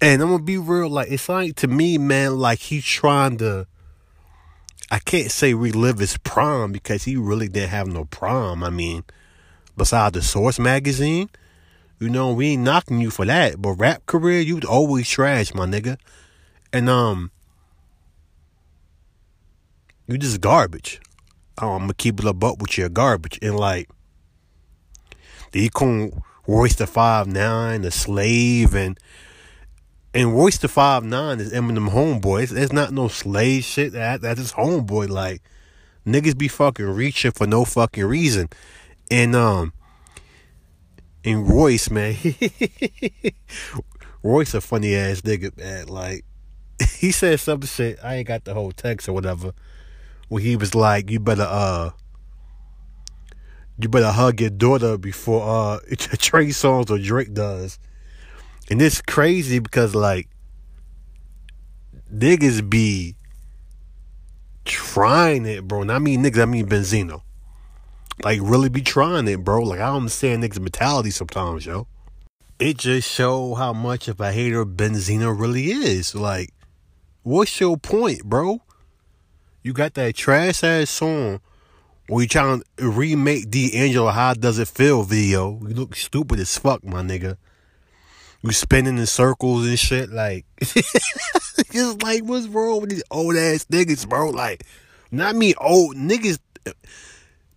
And 0.00 0.20
I'm 0.20 0.30
gonna 0.30 0.42
be 0.42 0.58
real, 0.58 0.88
like 0.88 1.12
it's 1.12 1.28
like 1.28 1.54
to 1.56 1.68
me, 1.68 1.96
man, 1.96 2.38
like 2.38 2.58
he's 2.58 2.84
trying 2.84 3.38
to 3.38 3.68
I 4.90 4.98
can't 4.98 5.30
say 5.30 5.54
relive 5.54 5.98
his 5.98 6.16
prom 6.18 6.72
because 6.72 7.04
he 7.04 7.16
really 7.16 7.48
didn't 7.48 7.70
have 7.70 7.86
no 7.86 8.06
prom. 8.06 8.64
I 8.64 8.70
mean, 8.70 9.04
besides 9.76 10.14
the 10.14 10.22
Source 10.22 10.58
magazine, 10.58 11.30
you 12.00 12.08
know, 12.08 12.32
we 12.32 12.48
ain't 12.48 12.62
knocking 12.62 13.00
you 13.00 13.10
for 13.10 13.24
that. 13.26 13.62
But 13.62 13.74
rap 13.74 14.06
career, 14.06 14.40
you 14.40 14.56
was 14.56 14.64
always 14.64 15.08
trash, 15.08 15.54
my 15.54 15.66
nigga. 15.66 15.98
And 16.72 16.90
um 16.90 17.30
you 20.08 20.18
just 20.18 20.40
garbage. 20.40 21.00
Oh, 21.58 21.72
I'm 21.72 21.82
gonna 21.82 21.94
keep 21.94 22.18
it 22.18 22.26
a 22.26 22.32
with 22.32 22.78
your 22.78 22.88
garbage. 22.88 23.38
And 23.42 23.56
like 23.56 23.88
the 25.52 25.68
Econ 25.68 26.22
Royce 26.46 26.74
the 26.74 26.86
Five 26.86 27.26
Nine, 27.26 27.82
the 27.82 27.90
slave, 27.90 28.74
and 28.74 28.98
and 30.14 30.34
Royce 30.34 30.58
the 30.58 30.68
Five 30.68 31.04
Nine 31.04 31.40
is 31.40 31.52
Eminem 31.52 31.90
homeboy. 31.90 32.44
It's, 32.44 32.52
it's 32.52 32.72
not 32.72 32.92
no 32.92 33.08
slave 33.08 33.64
shit. 33.64 33.92
That 33.92 34.22
that's 34.22 34.40
his 34.40 34.52
homeboy. 34.52 35.08
Like 35.08 35.42
niggas 36.06 36.36
be 36.36 36.48
fucking 36.48 36.86
reaching 36.86 37.32
for 37.32 37.46
no 37.46 37.64
fucking 37.64 38.04
reason. 38.04 38.48
And 39.10 39.36
um 39.36 39.72
and 41.24 41.48
Royce, 41.48 41.90
man, 41.90 42.16
Royce 44.22 44.54
a 44.54 44.60
funny 44.60 44.96
ass 44.96 45.20
nigga, 45.20 45.56
man. 45.56 45.86
Like 45.86 46.24
he 46.98 47.12
said 47.12 47.40
some 47.40 47.62
shit. 47.62 47.98
I 48.02 48.16
ain't 48.16 48.28
got 48.28 48.44
the 48.44 48.54
whole 48.54 48.72
text 48.72 49.08
or 49.08 49.12
whatever. 49.12 49.52
Where 50.28 50.42
he 50.42 50.56
was 50.56 50.74
like, 50.74 51.10
"You 51.10 51.20
better 51.20 51.46
uh, 51.48 51.90
you 53.78 53.88
better 53.88 54.10
hug 54.10 54.40
your 54.40 54.50
daughter 54.50 54.98
before 54.98 55.42
uh 55.42 55.78
Trey 55.96 56.46
Songz 56.46 56.90
or 56.90 56.98
Drake 56.98 57.34
does." 57.34 57.78
And 58.70 58.80
it's 58.80 59.02
crazy 59.02 59.58
because 59.58 59.94
like 59.94 60.28
niggas 62.12 62.68
be 62.68 63.16
trying 64.64 65.46
it, 65.46 65.66
bro. 65.66 65.82
And 65.82 65.92
I 65.92 65.98
mean 65.98 66.22
niggas, 66.22 66.42
I 66.42 66.46
mean 66.46 66.66
Benzino. 66.66 67.22
Like 68.24 68.40
really 68.42 68.68
be 68.68 68.82
trying 68.82 69.26
it, 69.28 69.44
bro. 69.44 69.62
Like 69.62 69.80
I 69.80 69.86
don't 69.86 69.96
understand 69.96 70.42
niggas' 70.42 70.60
mentality 70.60 71.10
sometimes, 71.10 71.66
yo. 71.66 71.86
It 72.58 72.78
just 72.78 73.10
show 73.10 73.54
how 73.54 73.72
much 73.72 74.06
of 74.06 74.20
a 74.20 74.30
hater 74.30 74.64
Benzino 74.64 75.36
really 75.36 75.72
is. 75.72 76.14
Like, 76.14 76.50
what's 77.22 77.58
your 77.58 77.76
point, 77.76 78.24
bro? 78.24 78.60
You 79.64 79.72
got 79.72 79.94
that 79.94 80.16
trash 80.16 80.64
ass 80.64 80.90
song 80.90 81.40
where 82.08 82.22
you 82.22 82.28
trying 82.28 82.64
to 82.78 82.88
remake 82.90 83.48
D'Angelo 83.48 84.10
How 84.10 84.34
Does 84.34 84.58
It 84.58 84.66
Feel 84.66 85.04
video. 85.04 85.60
You 85.62 85.74
look 85.74 85.94
stupid 85.94 86.40
as 86.40 86.58
fuck, 86.58 86.82
my 86.82 87.00
nigga. 87.00 87.36
You 88.42 88.50
spinning 88.50 88.98
in 88.98 89.06
circles 89.06 89.64
and 89.64 89.78
shit. 89.78 90.10
Like, 90.10 90.46
just 90.58 92.02
like, 92.02 92.24
what's 92.24 92.48
wrong 92.48 92.80
with 92.80 92.90
these 92.90 93.04
old 93.08 93.36
ass 93.36 93.66
niggas, 93.66 94.08
bro? 94.08 94.30
Like, 94.30 94.64
not 95.12 95.36
me 95.36 95.54
old 95.54 95.94
niggas. 95.94 96.40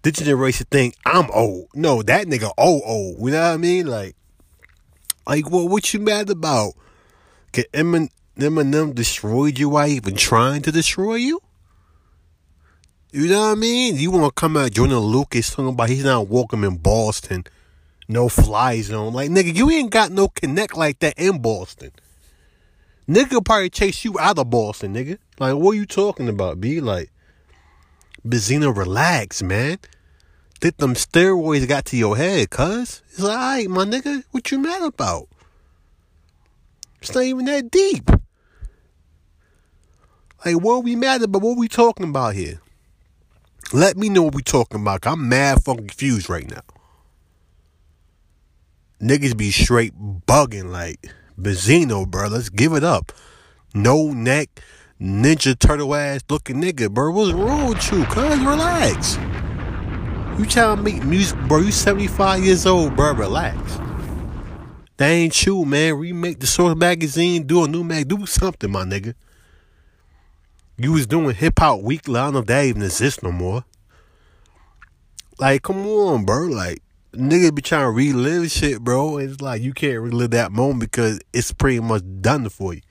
This 0.04 0.14
generation 0.14 0.68
think 0.70 0.94
I'm 1.08 1.32
old. 1.32 1.70
No, 1.74 2.04
that 2.04 2.28
nigga 2.28 2.52
old 2.56 2.84
old. 2.86 3.18
You 3.18 3.32
know 3.32 3.42
what 3.42 3.54
I 3.54 3.58
mean? 3.58 3.88
Like, 3.88 4.16
like 5.26 5.50
what? 5.50 5.72
What 5.72 5.92
you 5.92 6.02
mad 6.02 6.30
about? 6.30 6.74
Can 7.52 7.64
Eminem, 7.74 8.10
Eminem 8.38 8.94
destroyed 8.94 9.58
you 9.58 9.70
while 9.70 9.88
even 9.88 10.16
trying 10.16 10.62
to 10.62 10.72
destroy 10.72 11.16
you? 11.16 11.42
You 13.16 13.30
know 13.30 13.40
what 13.40 13.52
I 13.52 13.56
mean? 13.56 13.96
You 13.96 14.12
want 14.12 14.26
to 14.26 14.32
come 14.34 14.58
out 14.58 14.72
Joyner 14.72 14.98
Lucas 14.98 15.50
talking 15.50 15.70
about 15.70 15.88
he's 15.88 16.04
not 16.04 16.28
welcome 16.28 16.66
in 16.66 16.76
Boston, 16.76 17.46
no 18.10 18.28
fly 18.28 18.82
zone. 18.82 19.14
Like 19.14 19.30
nigga, 19.30 19.56
you 19.56 19.72
ain't 19.72 19.90
got 19.90 20.12
no 20.12 20.28
connect 20.28 20.76
like 20.76 21.00
that 21.00 21.14
in 21.18 21.42
Boston. 21.42 21.92
Nigga 23.08 23.46
probably 23.46 23.70
chase 23.70 24.04
you 24.04 24.20
out 24.20 24.38
of 24.38 24.50
Boston, 24.50 24.94
nigga. 24.94 25.18
Like 25.40 25.56
what 25.56 25.72
are 25.72 25.76
you 25.76 25.86
talking 25.86 26.28
about? 26.28 26.60
Be 26.60 26.82
like, 26.82 27.10
Benzino, 28.28 28.76
relax, 28.76 29.42
man. 29.42 29.78
Think 30.60 30.76
them 30.76 30.94
steroids 30.94 31.66
got 31.70 31.86
to 31.86 31.96
your 31.96 32.18
head, 32.18 32.50
cuz. 32.50 33.02
It's 33.12 33.22
like, 33.22 33.38
alright, 33.38 33.70
my 33.70 33.86
nigga. 33.86 34.26
What 34.32 34.52
you 34.52 34.60
mad 34.60 34.82
about? 34.82 35.30
It's 37.02 37.16
not 37.16 37.24
even 37.24 37.46
that 37.46 37.72
deep. 37.72 38.12
Like, 40.46 40.56
what 40.56 40.74
are 40.74 40.82
we 40.82 40.98
mad 40.98 41.22
about? 41.22 41.44
What 41.44 41.52
are 41.52 41.60
we 41.60 41.70
talking 41.70 42.10
about 42.10 42.36
here? 42.36 42.60
Let 43.74 43.98
me 43.98 44.10
know 44.10 44.24
what 44.24 44.36
we 44.36 44.44
talking 44.44 44.82
about. 44.82 45.08
I'm 45.08 45.28
mad 45.28 45.64
fucking 45.64 45.88
confused 45.88 46.30
right 46.30 46.50
now. 46.50 46.62
Niggas 49.02 49.36
be 49.36 49.52
straight 49.52 49.94
bugging 50.26 50.72
like 50.72 51.12
Benzino, 51.40 52.08
bro. 52.08 52.28
Let's 52.28 52.50
give 52.50 52.74
it 52.74 52.84
up. 52.84 53.12
No 53.74 54.12
neck, 54.14 54.62
ninja 55.02 55.58
turtle 55.58 55.96
ass 55.96 56.22
looking 56.30 56.62
nigga, 56.62 56.92
bro. 56.92 57.12
What's 57.12 57.34
wrong 57.34 57.70
with 57.70 57.92
you? 57.92 58.06
Cuz 58.06 58.40
relax. 58.40 59.18
You 60.40 60.46
trying 60.46 60.78
to 60.78 60.84
make 60.84 61.04
music, 61.04 61.38
bro. 61.48 61.60
You 61.60 61.72
75 61.72 62.44
years 62.44 62.66
old, 62.66 62.96
bro. 62.96 63.14
Relax. 63.14 63.58
That 64.98 65.10
ain't 65.10 65.46
you, 65.46 65.66
man. 65.66 65.96
Remake 65.96 66.40
the 66.40 66.48
Source 66.48 66.76
magazine, 66.76 67.46
do 67.46 67.64
a 67.64 67.68
new 67.68 67.84
mag, 67.84 68.08
do 68.08 68.26
something, 68.26 68.72
my 68.72 68.84
nigga. 68.84 69.16
You 70.78 70.92
was 70.92 71.08
doing 71.08 71.36
hip 71.36 71.60
hop 71.60 71.82
weekly. 71.82 72.20
I 72.20 72.26
don't 72.26 72.34
know 72.34 72.40
if 72.40 72.48
that 72.48 72.66
even 72.66 72.82
exists 72.82 73.24
no 73.24 73.32
more. 73.32 73.64
Like, 75.40 75.64
come 75.64 75.86
on, 75.86 76.26
bro. 76.26 76.48
Like, 76.48 76.82
niggas 77.14 77.56
be 77.56 77.62
trying 77.62 77.86
to 77.86 77.92
relive 77.92 78.52
shit, 78.52 78.82
bro. 78.82 79.18
It's 79.18 79.40
like 79.42 79.62
you 79.62 79.74
can't 79.74 80.02
relive 80.02 80.32
that 80.32 80.52
moment 80.52 80.82
because 80.82 81.20
it's 81.34 81.52
pretty 81.52 81.80
much 81.80 82.04
done 82.22 82.50
for 82.50 82.74
you. 82.74 82.82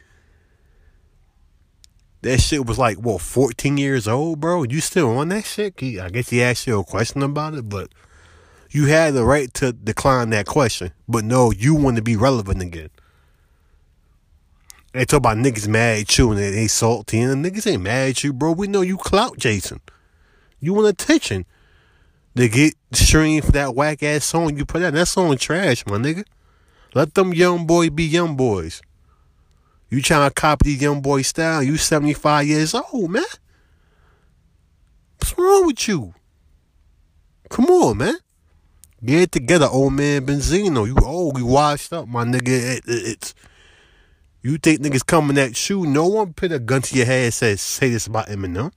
That 2.22 2.40
shit 2.40 2.64
was 2.64 2.78
like 2.78 2.96
what, 2.96 3.20
fourteen 3.20 3.76
years 3.76 4.08
old, 4.08 4.40
bro. 4.40 4.62
You 4.62 4.80
still 4.80 5.18
on 5.18 5.28
that 5.28 5.44
shit? 5.44 5.74
I 5.82 6.08
guess 6.08 6.30
he 6.30 6.42
asked 6.42 6.66
you 6.66 6.80
a 6.80 6.84
question 6.84 7.22
about 7.22 7.52
it, 7.52 7.68
but 7.68 7.92
you 8.70 8.86
had 8.86 9.12
the 9.12 9.26
right 9.26 9.52
to 9.54 9.74
decline 9.74 10.30
that 10.30 10.46
question. 10.46 10.92
But 11.06 11.24
no, 11.24 11.50
you 11.50 11.74
want 11.74 11.96
to 11.96 12.02
be 12.02 12.16
relevant 12.16 12.62
again. 12.62 12.88
They 14.94 15.04
talk 15.04 15.18
about 15.18 15.38
niggas 15.38 15.66
mad 15.66 16.02
at 16.02 16.16
you 16.18 16.30
and 16.30 16.38
they, 16.38 16.50
they 16.52 16.68
salty, 16.68 17.20
and 17.20 17.44
niggas 17.44 17.66
ain't 17.70 17.82
mad 17.82 18.10
at 18.10 18.22
you, 18.22 18.32
bro. 18.32 18.52
We 18.52 18.68
know 18.68 18.80
you 18.80 18.96
clout 18.96 19.36
chasing. 19.38 19.80
You 20.60 20.72
want 20.72 20.86
attention 20.86 21.46
to 22.36 22.48
get 22.48 22.74
streamed 22.92 23.44
for 23.44 23.52
that 23.52 23.74
whack 23.74 24.04
ass 24.04 24.24
song 24.24 24.56
you 24.56 24.64
put 24.64 24.82
out. 24.82 24.92
That 24.92 25.06
song 25.08 25.36
trash, 25.36 25.84
my 25.86 25.96
nigga. 25.96 26.24
Let 26.94 27.14
them 27.14 27.34
young 27.34 27.66
boys 27.66 27.90
be 27.90 28.04
young 28.04 28.36
boys. 28.36 28.82
You 29.90 30.00
trying 30.00 30.30
to 30.30 30.32
copy 30.32 30.76
the 30.76 30.82
young 30.84 31.02
boy 31.02 31.22
style? 31.22 31.60
You 31.60 31.76
75 31.76 32.46
years 32.46 32.72
old, 32.72 33.10
man. 33.10 33.24
What's 35.18 35.36
wrong 35.36 35.66
with 35.66 35.88
you? 35.88 36.14
Come 37.50 37.66
on, 37.66 37.98
man. 37.98 38.14
Get 39.04 39.32
together, 39.32 39.66
old 39.66 39.92
man 39.94 40.24
Benzino. 40.24 40.86
You 40.86 40.96
old, 41.04 41.36
you 41.36 41.46
washed 41.46 41.92
up, 41.92 42.06
my 42.06 42.24
nigga. 42.24 42.48
It- 42.48 42.84
it- 42.86 43.06
it's 43.08 43.34
you 44.44 44.58
think 44.58 44.80
niggas 44.80 45.06
coming 45.06 45.38
at 45.38 45.70
you? 45.70 45.86
No 45.86 46.06
one 46.06 46.34
put 46.34 46.52
a 46.52 46.58
gun 46.58 46.82
to 46.82 46.96
your 46.96 47.06
head 47.06 47.24
and 47.24 47.34
says 47.34 47.62
say 47.62 47.88
this 47.88 48.06
about 48.06 48.26
Eminem. 48.26 48.72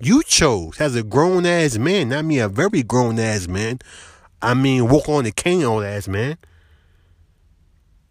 You 0.00 0.24
chose 0.24 0.80
as 0.80 0.96
a 0.96 1.04
grown 1.04 1.46
ass 1.46 1.78
man, 1.78 2.08
not 2.08 2.24
me, 2.24 2.40
a 2.40 2.48
very 2.48 2.82
grown 2.82 3.20
ass 3.20 3.46
man. 3.46 3.78
I 4.42 4.54
mean, 4.54 4.88
walk 4.88 5.08
on 5.08 5.24
the 5.24 5.30
cane 5.30 5.62
old 5.62 5.84
ass 5.84 6.08
man. 6.08 6.38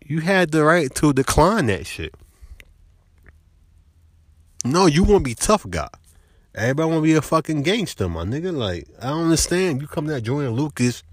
You 0.05 0.21
had 0.21 0.51
the 0.51 0.63
right 0.63 0.93
to 0.95 1.11
decline 1.11 1.65
that 1.65 1.85
shit. 1.85 2.15
No, 4.63 4.85
you 4.85 5.03
want 5.03 5.25
to 5.25 5.29
be 5.29 5.35
tough 5.35 5.69
guy. 5.69 5.89
Everybody 6.55 6.89
want 6.89 6.99
to 6.99 7.03
be 7.03 7.13
a 7.13 7.21
fucking 7.21 7.63
gangster, 7.63 8.07
my 8.07 8.23
nigga. 8.23 8.55
Like, 8.55 8.87
I 9.01 9.07
don't 9.07 9.25
understand. 9.25 9.81
You 9.81 9.87
come 9.87 10.09
at 10.09 10.23
Joyner 10.23 10.49
Lucas, 10.49 11.03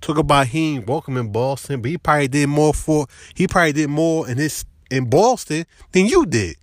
talk 0.00 0.18
about 0.18 0.48
he 0.48 0.76
ain't 0.76 0.88
in 0.88 1.32
Boston, 1.32 1.82
but 1.82 1.90
he 1.90 1.98
probably 1.98 2.28
did 2.28 2.48
more 2.48 2.74
for, 2.74 3.06
he 3.34 3.46
probably 3.46 3.72
did 3.72 3.90
more 3.90 4.28
in 4.28 4.38
his, 4.38 4.64
in 4.90 5.08
Boston 5.08 5.64
than 5.92 6.06
you 6.06 6.26
did. 6.26 6.56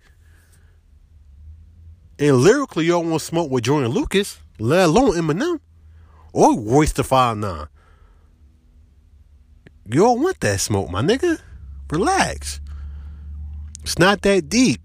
And 2.20 2.38
lyrically, 2.38 2.88
don't 2.88 3.10
want 3.10 3.22
to 3.22 3.26
smoke 3.26 3.50
with 3.50 3.64
Joyner 3.64 3.88
Lucas, 3.88 4.38
let 4.60 4.86
alone 4.86 5.12
Eminem 5.12 5.60
or 6.32 6.60
Royce 6.60 6.94
the 6.94 7.04
Five 7.04 7.38
Nine. 7.38 7.68
Don't 9.88 10.22
want 10.22 10.40
that 10.40 10.62
smoke, 10.62 10.90
my 10.90 11.02
nigga. 11.02 11.40
Relax. 11.92 12.62
It's 13.82 14.00
not 14.00 14.22
that 14.22 14.48
deep. 14.48 14.82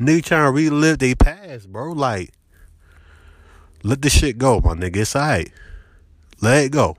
Nigga 0.00 0.24
trying 0.24 0.46
to 0.46 0.50
relive 0.50 0.98
they 0.98 1.14
past, 1.14 1.70
bro. 1.70 1.92
Like, 1.92 2.32
let 3.82 4.00
the 4.00 4.08
shit 4.08 4.38
go, 4.38 4.60
my 4.60 4.72
nigga. 4.72 4.96
It's 4.96 5.14
alright. 5.14 5.52
Let 6.42 6.64
it 6.64 6.72
go. 6.72 6.96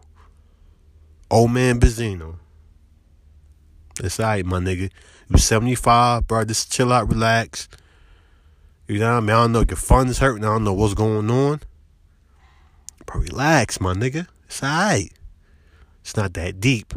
Old 1.30 1.52
man 1.52 1.80
Benzino. 1.80 2.38
It's 4.00 4.20
alright, 4.20 4.46
my 4.46 4.60
nigga. 4.60 4.90
You 5.30 5.38
75, 5.38 6.28
bro. 6.28 6.46
Just 6.46 6.72
chill 6.72 6.94
out, 6.94 7.10
relax. 7.10 7.68
You 8.88 9.00
know 9.00 9.12
what 9.12 9.18
I 9.18 9.20
mean? 9.20 9.30
I 9.30 9.42
don't 9.44 9.52
know. 9.52 9.62
If 9.62 9.70
your 9.70 9.78
funds 9.78 10.20
hurting. 10.20 10.46
I 10.46 10.48
don't 10.48 10.64
know 10.64 10.74
what's 10.74 10.94
going 10.94 11.30
on. 11.30 11.60
But 13.06 13.16
relax, 13.16 13.82
my 13.82 13.94
nigga. 13.94 14.28
It's 14.46 14.64
alright. 14.64 15.12
It's 16.02 16.16
not 16.16 16.34
that 16.36 16.62
deep. 16.62 16.94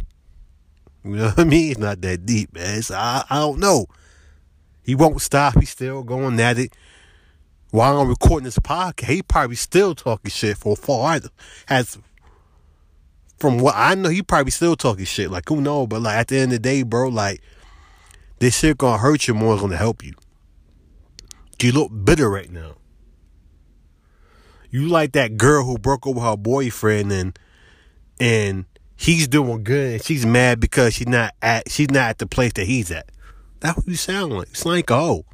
You 1.04 1.16
know 1.16 1.26
what 1.26 1.40
I 1.40 1.44
mean? 1.44 1.72
It's 1.72 1.80
not 1.80 2.00
that 2.02 2.26
deep, 2.26 2.54
man. 2.54 2.78
It's, 2.78 2.90
I, 2.92 3.24
I 3.28 3.36
don't 3.40 3.58
know. 3.58 3.86
He 4.84 4.94
won't 4.94 5.20
stop. 5.20 5.58
He's 5.58 5.70
still 5.70 6.04
going 6.04 6.38
at 6.38 6.58
it. 6.58 6.76
While 7.70 8.00
I'm 8.00 8.08
recording 8.08 8.44
this 8.44 8.58
podcast, 8.58 9.06
he 9.06 9.22
probably 9.22 9.56
still 9.56 9.96
talking 9.96 10.30
shit 10.30 10.56
for 10.56 10.76
far 10.76 11.18
as 11.68 11.98
from 13.38 13.58
what 13.58 13.74
I 13.76 13.94
know, 13.94 14.08
he 14.08 14.22
probably 14.22 14.50
still 14.50 14.76
talking 14.76 15.04
shit. 15.04 15.30
Like 15.30 15.48
who 15.48 15.60
knows? 15.60 15.88
But 15.88 16.02
like 16.02 16.16
at 16.16 16.28
the 16.28 16.36
end 16.36 16.52
of 16.52 16.62
the 16.62 16.68
day, 16.68 16.82
bro, 16.82 17.08
like 17.08 17.42
this 18.38 18.58
shit 18.58 18.78
gonna 18.78 18.98
hurt 18.98 19.28
you 19.28 19.34
more 19.34 19.54
than 19.54 19.66
gonna 19.66 19.76
help 19.76 20.04
you. 20.04 20.14
You 21.62 21.72
look 21.72 21.90
bitter 22.04 22.30
right 22.30 22.50
now. 22.50 22.76
You 24.70 24.88
like 24.88 25.12
that 25.12 25.36
girl 25.36 25.64
who 25.64 25.78
broke 25.78 26.06
up 26.06 26.14
with 26.14 26.24
her 26.24 26.36
boyfriend 26.36 27.12
and 27.12 27.38
and 28.20 28.66
he's 28.96 29.28
doing 29.28 29.64
good 29.64 29.94
and 29.94 30.04
she's 30.04 30.26
mad 30.26 30.60
because 30.60 30.94
she's 30.94 31.08
not 31.08 31.34
at 31.40 31.70
she's 31.70 31.90
not 31.90 32.10
at 32.10 32.18
the 32.18 32.26
place 32.26 32.52
that 32.54 32.66
he's 32.66 32.90
at. 32.90 33.10
That's 33.60 33.76
what 33.76 33.88
you 33.88 33.96
sound 33.96 34.32
like. 34.32 34.48
It's 34.48 34.66
like 34.66 34.90
oh, 34.90 35.24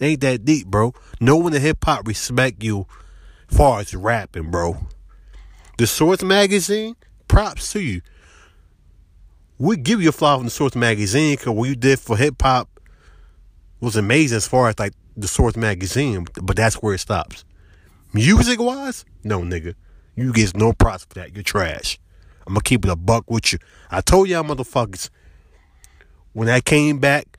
ain't 0.00 0.20
that 0.20 0.44
deep, 0.44 0.66
bro. 0.66 0.94
No 1.20 1.36
one 1.36 1.54
in 1.54 1.62
hip 1.62 1.84
hop 1.84 2.06
respect 2.06 2.62
you, 2.62 2.86
far 3.48 3.80
as 3.80 3.94
rapping, 3.94 4.50
bro. 4.50 4.78
The 5.78 5.86
Source 5.86 6.22
magazine, 6.22 6.96
props 7.32 7.72
to 7.72 7.80
you. 7.80 8.02
We 9.58 9.78
give 9.78 10.02
you 10.02 10.10
a 10.10 10.12
flower 10.12 10.36
from 10.36 10.44
the 10.44 10.50
Source 10.50 10.74
magazine 10.74 11.36
because 11.36 11.54
what 11.54 11.66
you 11.66 11.74
did 11.74 11.98
for 11.98 12.14
hip 12.14 12.34
hop 12.42 12.68
was 13.80 13.96
amazing 13.96 14.36
as 14.36 14.46
far 14.46 14.68
as 14.68 14.78
like 14.78 14.92
the 15.16 15.26
Source 15.26 15.56
magazine, 15.56 16.26
but 16.42 16.56
that's 16.56 16.76
where 16.76 16.92
it 16.92 16.98
stops. 16.98 17.46
Music 18.12 18.60
wise, 18.60 19.06
no 19.24 19.40
nigga. 19.40 19.74
You 20.14 20.30
get 20.34 20.54
no 20.54 20.74
props 20.74 21.06
for 21.06 21.14
that. 21.14 21.34
You're 21.34 21.42
trash. 21.42 21.98
I'm 22.46 22.52
gonna 22.52 22.62
keep 22.64 22.84
it 22.84 22.90
a 22.90 22.96
buck 22.96 23.30
with 23.30 23.54
you. 23.54 23.58
I 23.90 24.02
told 24.02 24.28
y'all 24.28 24.44
motherfuckers 24.44 25.08
when 26.34 26.50
I 26.50 26.60
came 26.60 26.98
back 26.98 27.38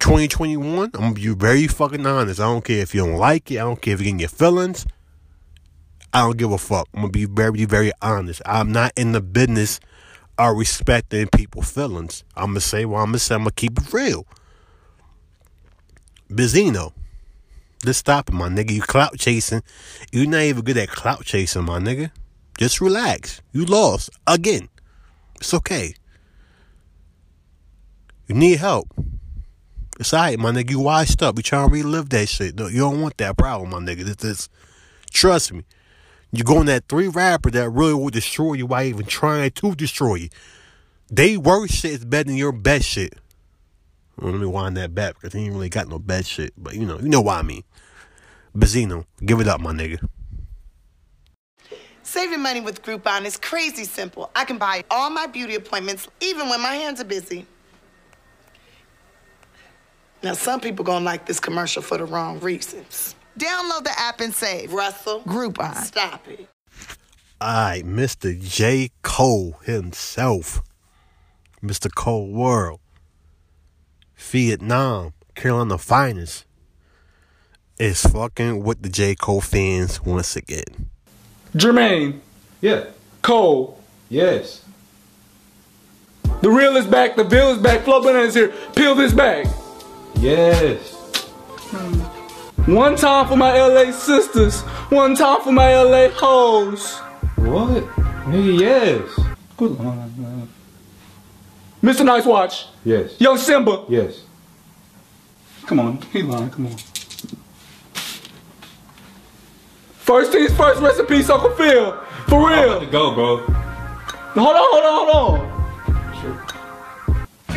2021, 0.00 0.84
I'm 0.84 0.90
gonna 0.90 1.14
be 1.14 1.28
very 1.28 1.68
fucking 1.68 2.04
honest. 2.04 2.40
I 2.40 2.44
don't 2.44 2.64
care 2.64 2.82
if 2.82 2.92
you 2.92 3.06
don't 3.06 3.18
like 3.18 3.52
it, 3.52 3.58
I 3.58 3.60
don't 3.60 3.80
care 3.80 3.94
if 3.94 4.00
you're 4.00 4.10
in 4.10 4.18
your 4.18 4.28
feelings. 4.30 4.84
I 6.14 6.20
don't 6.20 6.36
give 6.36 6.52
a 6.52 6.58
fuck. 6.58 6.88
I'm 6.94 7.02
gonna 7.02 7.12
be 7.12 7.24
very, 7.24 7.64
very 7.64 7.92
honest. 8.02 8.42
I'm 8.44 8.70
not 8.70 8.92
in 8.96 9.12
the 9.12 9.20
business 9.20 9.80
of 10.38 10.56
respecting 10.56 11.28
people's 11.28 11.70
feelings. 11.70 12.24
I'm 12.36 12.48
gonna 12.50 12.60
say 12.60 12.84
what 12.84 12.98
I'm 12.98 13.06
gonna 13.06 13.18
say. 13.18 13.34
I'm 13.34 13.42
gonna 13.42 13.52
keep 13.52 13.78
it 13.78 13.92
real. 13.92 14.26
Benzino, 16.30 16.92
just 17.84 18.00
stop 18.00 18.28
it, 18.28 18.32
my 18.32 18.48
nigga. 18.48 18.70
You 18.70 18.82
clout 18.82 19.18
chasing. 19.18 19.62
You're 20.12 20.26
not 20.26 20.42
even 20.42 20.62
good 20.62 20.76
at 20.76 20.88
clout 20.88 21.24
chasing, 21.24 21.64
my 21.64 21.78
nigga. 21.78 22.10
Just 22.58 22.80
relax. 22.80 23.40
You 23.52 23.64
lost 23.64 24.10
again. 24.26 24.68
It's 25.36 25.54
okay. 25.54 25.94
You 28.28 28.34
need 28.34 28.58
help. 28.58 28.88
It's 29.98 30.14
alright, 30.14 30.38
my 30.38 30.50
nigga. 30.50 30.70
You 30.70 30.80
washed 30.80 31.22
up. 31.22 31.36
You 31.36 31.42
trying 31.42 31.68
to 31.68 31.74
relive 31.74 32.10
that 32.10 32.28
shit. 32.28 32.56
No, 32.56 32.66
you 32.66 32.78
don't 32.78 33.00
want 33.00 33.16
that 33.18 33.36
problem, 33.36 33.70
my 33.70 33.78
nigga. 33.78 34.04
This, 34.04 34.16
this, 34.16 34.48
trust 35.10 35.52
me. 35.52 35.64
You 36.34 36.44
going 36.44 36.64
that 36.66 36.88
three 36.88 37.08
rapper 37.08 37.50
that 37.50 37.68
really 37.68 37.92
will 37.92 38.08
destroy 38.08 38.54
you 38.54 38.66
by 38.66 38.86
even 38.86 39.04
trying 39.04 39.50
to 39.50 39.74
destroy 39.74 40.14
you. 40.14 40.28
They 41.10 41.36
worst 41.36 41.74
shit 41.74 41.92
is 41.92 42.04
better 42.06 42.24
than 42.24 42.36
your 42.36 42.52
best 42.52 42.86
shit. 42.86 43.14
Let 44.16 44.34
me 44.34 44.46
wind 44.46 44.78
that 44.78 44.94
back 44.94 45.14
because 45.14 45.34
he 45.34 45.44
ain't 45.44 45.52
really 45.52 45.68
got 45.68 45.88
no 45.88 45.98
bad 45.98 46.24
shit. 46.24 46.54
But 46.56 46.74
you 46.74 46.86
know, 46.86 46.98
you 46.98 47.10
know 47.10 47.20
what 47.20 47.36
I 47.36 47.42
mean. 47.42 47.64
Benzino, 48.56 49.04
give 49.24 49.40
it 49.40 49.48
up, 49.48 49.60
my 49.60 49.72
nigga. 49.72 50.08
Saving 52.02 52.40
money 52.40 52.62
with 52.62 52.82
Groupon 52.82 53.26
is 53.26 53.36
crazy 53.36 53.84
simple. 53.84 54.30
I 54.34 54.44
can 54.44 54.56
buy 54.56 54.84
all 54.90 55.10
my 55.10 55.26
beauty 55.26 55.54
appointments 55.54 56.08
even 56.20 56.48
when 56.48 56.62
my 56.62 56.74
hands 56.74 57.00
are 57.00 57.04
busy. 57.04 57.46
Now, 60.22 60.32
some 60.32 60.60
people 60.60 60.84
gonna 60.84 61.04
like 61.04 61.26
this 61.26 61.40
commercial 61.40 61.82
for 61.82 61.98
the 61.98 62.04
wrong 62.04 62.40
reasons. 62.40 63.16
Download 63.38 63.84
the 63.84 63.94
app 63.98 64.20
and 64.20 64.34
save. 64.34 64.72
Russell. 64.72 65.20
Groupon. 65.22 65.74
Stop 65.76 66.26
it. 66.28 66.48
Alright, 67.42 67.84
Mr. 67.84 68.40
J. 68.40 68.90
Cole 69.02 69.58
himself. 69.64 70.62
Mr. 71.62 71.92
Cole 71.92 72.30
World. 72.30 72.80
Fayettenam, 74.16 75.12
Carolina 75.34 75.78
Finest. 75.78 76.44
Is 77.78 78.02
fucking 78.02 78.62
with 78.62 78.82
the 78.82 78.88
J. 78.88 79.16
Cole 79.16 79.40
fans 79.40 80.02
once 80.02 80.36
again. 80.36 80.90
Jermaine. 81.54 82.20
Yeah. 82.60 82.84
Cole. 83.22 83.82
Yes. 84.08 84.64
The 86.42 86.50
real 86.50 86.76
is 86.76 86.86
back. 86.86 87.16
The 87.16 87.24
bill 87.24 87.52
is 87.52 87.58
back. 87.58 87.82
Flo 87.82 88.00
Banana 88.00 88.24
is 88.24 88.34
here. 88.34 88.52
Peel 88.76 88.94
this 88.94 89.12
back. 89.12 89.46
Yes. 90.16 90.92
Hmm. 91.70 92.01
One 92.66 92.94
time 92.94 93.26
for 93.26 93.36
my 93.36 93.58
LA 93.60 93.90
sisters. 93.90 94.60
One 94.90 95.16
time 95.16 95.42
for 95.42 95.50
my 95.50 95.74
LA 95.74 96.08
hoes. 96.10 96.96
What? 97.36 97.84
Nigga, 98.26 98.60
yes. 98.60 99.20
Good 99.56 99.78
line. 99.80 100.48
Mr. 101.82 102.04
Nice 102.04 102.24
Watch. 102.24 102.66
Yes. 102.84 103.20
Young 103.20 103.36
Simba. 103.36 103.84
Yes. 103.88 104.22
Come 105.66 105.80
on. 105.80 106.00
He 106.12 106.22
lying. 106.22 106.50
Come 106.50 106.66
on. 106.66 106.76
First 109.98 110.30
things 110.30 110.52
first, 110.54 110.80
rest 110.80 111.00
in 111.00 111.06
peace, 111.06 111.28
Uncle 111.30 111.50
Phil. 111.56 111.92
For 112.28 112.48
real. 112.48 112.78
to 112.78 112.86
go, 112.86 113.12
bro. 113.12 113.38
Hold 113.38 114.36
on, 114.36 114.54
hold 114.56 114.84
on, 114.84 115.06
hold 115.06 115.40
on. 115.40 115.52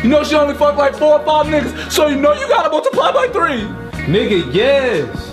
You 0.02 0.10
know 0.10 0.24
she 0.24 0.34
only 0.34 0.54
fucked 0.54 0.78
like 0.78 0.94
four 0.94 1.20
or 1.20 1.24
five 1.24 1.46
niggas, 1.46 1.90
so 1.90 2.06
you 2.08 2.16
know 2.16 2.32
you 2.32 2.46
gotta 2.48 2.70
multiply 2.70 3.12
by 3.12 3.28
three. 3.28 3.85
Nigga, 4.06 4.54
yes. 4.54 5.32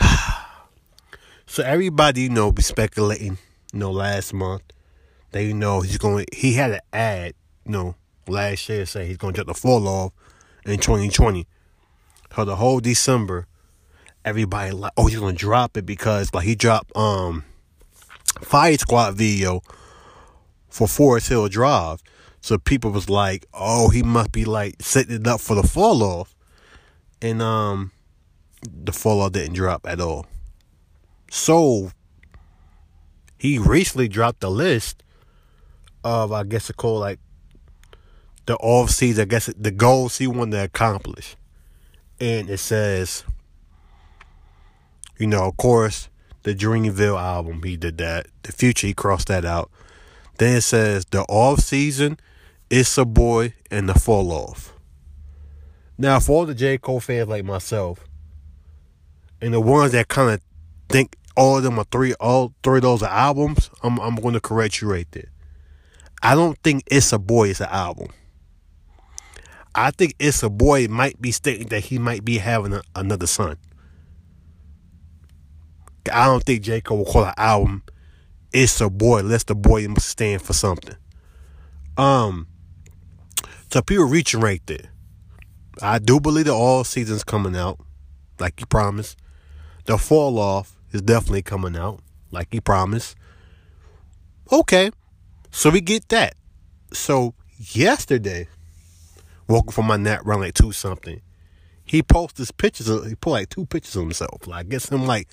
So 1.46 1.64
everybody, 1.64 2.22
you 2.22 2.28
know, 2.28 2.52
be 2.52 2.62
speculating, 2.62 3.38
you 3.72 3.78
know, 3.80 3.90
last 3.90 4.32
month 4.32 4.62
they 5.32 5.52
know 5.52 5.80
he's 5.80 5.98
going. 5.98 6.26
He 6.32 6.54
had 6.54 6.72
an 6.72 6.80
ad, 6.92 7.34
you 7.64 7.72
know, 7.72 7.94
last 8.28 8.68
year 8.68 8.86
say 8.86 9.06
he's 9.06 9.16
going 9.16 9.34
to 9.34 9.44
drop 9.44 9.54
the 9.54 9.60
fall 9.60 9.86
off 9.86 10.12
in 10.64 10.78
2020. 10.78 11.46
So 12.34 12.44
the 12.44 12.56
whole 12.56 12.80
December, 12.80 13.46
everybody 14.24 14.72
like, 14.72 14.92
oh, 14.96 15.06
he's 15.06 15.18
going 15.18 15.34
to 15.34 15.38
drop 15.38 15.76
it 15.76 15.86
because 15.86 16.32
like 16.34 16.44
he 16.44 16.54
dropped 16.54 16.96
um 16.96 17.44
Fire 18.40 18.76
Squad 18.76 19.14
video 19.14 19.60
for 20.68 20.88
Forest 20.88 21.28
Hill 21.28 21.48
Drive. 21.48 22.02
So 22.40 22.58
people 22.58 22.90
was 22.90 23.10
like, 23.10 23.46
oh, 23.52 23.90
he 23.90 24.02
must 24.02 24.32
be 24.32 24.44
like 24.44 24.76
setting 24.80 25.16
it 25.16 25.26
up 25.26 25.40
for 25.40 25.54
the 25.54 25.62
fall 25.62 26.02
off, 26.02 26.34
and 27.22 27.42
um, 27.42 27.92
the 28.62 28.92
fall 28.92 29.20
off 29.20 29.32
didn't 29.32 29.54
drop 29.54 29.86
at 29.86 30.00
all. 30.00 30.26
So 31.30 31.92
he 33.38 33.58
recently 33.58 34.08
dropped 34.08 34.40
the 34.40 34.50
list 34.50 35.02
of 36.02 36.32
I 36.32 36.44
guess 36.44 36.70
it 36.70 36.76
called 36.76 37.00
like 37.00 37.18
the 38.46 38.56
off 38.56 38.90
season, 38.90 39.22
I 39.22 39.24
guess 39.26 39.46
the 39.56 39.70
goals 39.70 40.18
he 40.18 40.26
wanted 40.26 40.52
to 40.52 40.64
accomplish. 40.64 41.36
And 42.18 42.50
it 42.50 42.58
says, 42.58 43.24
you 45.18 45.26
know, 45.26 45.44
of 45.44 45.56
course, 45.56 46.08
the 46.42 46.54
Dreamville 46.54 47.20
album, 47.20 47.62
he 47.62 47.76
did 47.76 47.98
that. 47.98 48.26
The 48.42 48.52
future, 48.52 48.86
he 48.86 48.94
crossed 48.94 49.28
that 49.28 49.44
out. 49.44 49.70
Then 50.38 50.56
it 50.56 50.62
says 50.62 51.04
the 51.10 51.22
off 51.22 51.60
season, 51.60 52.18
it's 52.70 52.96
a 52.98 53.04
boy, 53.04 53.54
and 53.70 53.88
the 53.88 53.94
fall 53.94 54.32
off. 54.32 54.69
Now, 56.00 56.18
for 56.18 56.32
all 56.32 56.46
the 56.46 56.54
J. 56.54 56.78
Cole 56.78 56.98
fans 56.98 57.28
like 57.28 57.44
myself, 57.44 58.08
and 59.42 59.52
the 59.52 59.60
ones 59.60 59.92
that 59.92 60.08
kind 60.08 60.30
of 60.30 60.40
think 60.88 61.14
all 61.36 61.58
of 61.58 61.62
them 61.62 61.78
are 61.78 61.84
three, 61.84 62.14
all 62.14 62.54
three 62.62 62.78
of 62.78 62.84
those 62.84 63.02
are 63.02 63.10
albums, 63.10 63.68
I'm 63.82 64.00
I'm 64.00 64.14
going 64.14 64.32
to 64.32 64.40
correct 64.40 64.80
you 64.80 64.90
right 64.90 65.06
there. 65.10 65.30
I 66.22 66.34
don't 66.34 66.58
think 66.62 66.84
It's 66.86 67.12
a 67.12 67.18
Boy 67.18 67.50
is 67.50 67.60
an 67.60 67.68
album. 67.70 68.08
I 69.74 69.90
think 69.90 70.14
It's 70.18 70.42
a 70.42 70.48
Boy 70.48 70.88
might 70.88 71.20
be 71.20 71.32
stating 71.32 71.68
that 71.68 71.84
he 71.84 71.98
might 71.98 72.24
be 72.24 72.38
having 72.38 72.72
a, 72.72 72.80
another 72.96 73.26
son. 73.26 73.58
I 76.10 76.24
don't 76.24 76.42
think 76.42 76.62
J. 76.62 76.80
Cole 76.80 76.96
will 76.96 77.04
call 77.04 77.24
an 77.26 77.34
album 77.36 77.82
It's 78.54 78.80
a 78.80 78.88
Boy 78.88 79.18
unless 79.18 79.44
the 79.44 79.54
boy 79.54 79.86
stand 79.98 80.40
for 80.40 80.54
something. 80.54 80.96
Um, 81.98 82.46
so 83.70 83.82
people 83.82 84.06
reaching 84.06 84.40
right 84.40 84.62
there. 84.64 84.90
I 85.82 85.98
do 85.98 86.20
believe 86.20 86.46
the 86.46 86.52
off 86.52 86.86
season's 86.86 87.24
coming 87.24 87.56
out, 87.56 87.78
like 88.38 88.58
he 88.58 88.66
promised. 88.66 89.18
The 89.86 89.98
fall 89.98 90.38
off 90.38 90.76
is 90.92 91.02
definitely 91.02 91.42
coming 91.42 91.76
out, 91.76 92.00
like 92.30 92.48
he 92.50 92.60
promised. 92.60 93.16
Okay, 94.52 94.90
so 95.50 95.70
we 95.70 95.80
get 95.80 96.08
that. 96.08 96.34
So 96.92 97.34
yesterday, 97.58 98.48
woke 99.48 99.68
up 99.68 99.74
from 99.74 99.86
my 99.86 99.96
nap 99.96 100.26
around 100.26 100.40
like 100.40 100.54
two 100.54 100.72
something. 100.72 101.20
He 101.84 102.02
posted 102.02 102.56
pictures. 102.56 102.88
Of, 102.88 103.06
he 103.06 103.14
put 103.14 103.30
like 103.30 103.48
two 103.48 103.66
pictures 103.66 103.96
of 103.96 104.02
himself. 104.02 104.46
Like 104.46 104.66
I 104.66 104.68
guess 104.68 104.88
him 104.88 105.06
like 105.06 105.28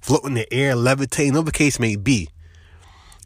floating 0.00 0.30
in 0.30 0.34
the 0.34 0.52
air, 0.52 0.74
levitating, 0.74 1.32
whatever 1.32 1.52
case 1.52 1.78
may 1.78 1.96
be. 1.96 2.28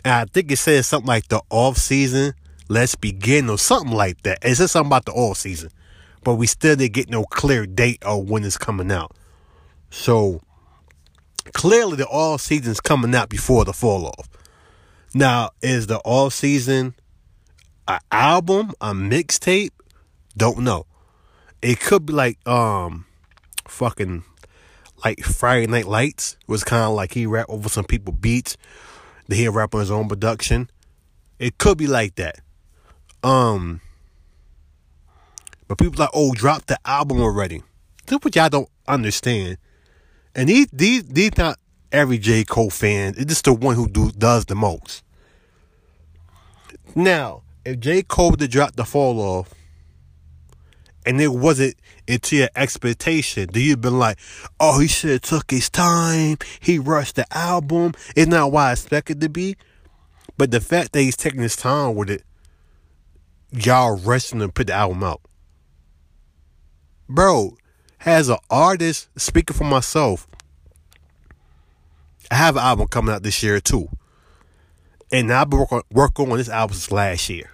And 0.05 0.15
I 0.15 0.25
think 0.27 0.53
it 0.53 0.59
says 0.59 0.87
something 0.87 1.09
like 1.09 1.29
the 1.29 1.43
off 1.51 1.79
season, 1.79 2.35
let's 2.69 2.95
begin, 2.95 3.51
or 3.51 3.59
something 3.59 3.93
like 3.93 4.23
that. 4.23 4.39
It 4.43 4.55
says 4.55 4.71
something 4.71 4.89
about 4.89 5.07
the 5.07 5.13
off 5.13 5.39
season, 5.39 5.71
but 6.27 6.35
we 6.35 6.49
still 6.49 6.75
didn't 6.75 6.93
get 6.93 7.09
no 7.09 7.23
clear 7.23 7.67
date 7.67 8.03
of 8.03 8.29
when 8.29 8.43
it's 8.43 8.59
coming 8.59 8.91
out. 8.91 9.13
So 9.91 10.41
clearly, 11.53 11.95
the 11.95 12.07
off 12.09 12.41
season's 12.41 12.81
coming 12.81 13.15
out 13.15 13.29
before 13.29 13.65
the 13.65 13.73
fall 13.73 14.07
off. 14.07 14.29
Now, 15.15 15.51
is 15.63 15.87
the 15.87 15.99
all 15.99 16.31
season 16.31 16.97
an 17.87 18.01
album, 18.11 18.73
a 18.81 18.93
mixtape? 18.93 19.71
Don't 20.37 20.59
know. 20.59 20.87
It 21.63 21.79
could 21.79 22.07
be 22.07 22.13
like 22.13 22.45
um, 22.45 23.07
fucking 23.69 24.25
like 25.05 25.23
Friday 25.23 25.69
Night 25.69 25.87
Lights 25.87 26.37
was 26.49 26.65
kind 26.65 26.83
of 26.83 26.95
like 26.95 27.15
he 27.15 27.25
rap 27.25 27.47
over 27.49 27.69
some 27.69 27.85
people 27.85 28.13
beats. 28.13 28.57
Then 29.29 29.39
he 29.39 29.47
rap 29.47 29.77
on 29.77 29.81
his 29.81 29.93
own 29.93 30.09
production. 30.09 30.71
It 31.39 31.59
could 31.59 31.79
be 31.79 31.87
like 31.87 32.17
that. 32.17 32.41
Um, 33.23 33.81
but 35.69 35.79
people 35.79 35.99
like, 35.99 36.11
oh, 36.15 36.33
drop 36.33 36.67
the 36.67 36.79
album 36.85 37.21
already. 37.21 37.63
This 38.07 38.19
what 38.23 38.37
y'all 38.37 38.49
don't 38.49 38.69
understand. 38.87 39.59
And 40.35 40.49
these 40.49 40.69
these 40.73 41.05
these 41.05 41.37
not 41.37 41.59
every 41.93 42.19
J 42.19 42.45
Cole 42.45 42.71
fan. 42.71 43.15
It's 43.17 43.27
just 43.27 43.45
the 43.45 43.55
one 43.55 43.75
who 43.75 43.89
do 43.89 44.11
does 44.13 44.45
the 44.45 44.55
most. 44.55 45.03
Now, 46.95 47.43
if 47.65 47.81
J 47.81 48.03
Cole 48.03 48.33
to 48.33 48.49
drop 48.49 48.77
the 48.77 48.85
fall 48.85 49.21
off, 49.21 49.53
and 51.05 51.21
it 51.21 51.29
wasn't 51.29 51.77
into 52.07 52.37
your 52.37 52.49
expectation, 52.57 53.49
do 53.49 53.61
you 53.61 53.77
been 53.77 53.99
like, 53.99 54.19
oh, 54.61 54.81
he 54.81 54.89
should 54.89 55.11
have 55.11 55.23
took 55.23 55.51
his 55.51 55.71
time. 55.71 56.37
He 56.61 56.79
rushed 56.79 57.17
the 57.17 57.27
album. 57.37 57.93
It's 58.15 58.29
not 58.29 58.53
what 58.53 58.63
I 58.63 58.73
expected 58.73 59.21
to 59.21 59.29
be. 59.29 59.57
But 60.37 60.51
the 60.51 60.61
fact 60.61 60.93
that 60.93 61.01
he's 61.01 61.17
taking 61.17 61.41
his 61.41 61.57
time 61.57 61.95
with 61.95 62.11
it, 62.11 62.23
y'all 63.53 63.97
rushing 63.97 64.41
to 64.41 64.49
put 64.49 64.67
the 64.67 64.75
album 64.75 65.03
out. 65.03 65.23
Bro, 67.09 67.57
as 68.05 68.29
an 68.29 68.39
artist, 68.51 69.09
speaking 69.17 69.57
for 69.57 69.65
myself, 69.65 70.27
I 72.31 72.35
have 72.35 72.57
an 72.57 72.63
album 72.63 72.89
coming 72.89 73.15
out 73.15 73.23
this 73.23 73.43
year 73.43 73.61
too. 73.61 73.89
And 75.13 75.33
I've 75.33 75.49
been 75.49 75.67
working, 75.91 76.31
on 76.31 76.39
this 76.39 76.49
album 76.49 76.75
since 76.75 76.91
last 76.91 77.29
year. 77.29 77.51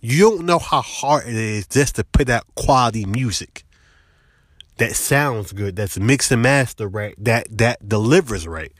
You 0.00 0.18
don't 0.18 0.46
know 0.46 0.58
how 0.58 0.82
hard 0.82 1.26
it 1.26 1.34
is 1.34 1.66
just 1.66 1.96
to 1.96 2.04
put 2.04 2.28
out 2.28 2.44
quality 2.54 3.06
music 3.06 3.64
that 4.78 4.96
sounds 4.96 5.52
good, 5.52 5.76
that's 5.76 5.98
mixed 5.98 6.32
and 6.32 6.42
mastered 6.42 6.92
right, 6.92 7.14
that 7.18 7.46
that 7.58 7.88
delivers 7.88 8.48
right. 8.48 8.72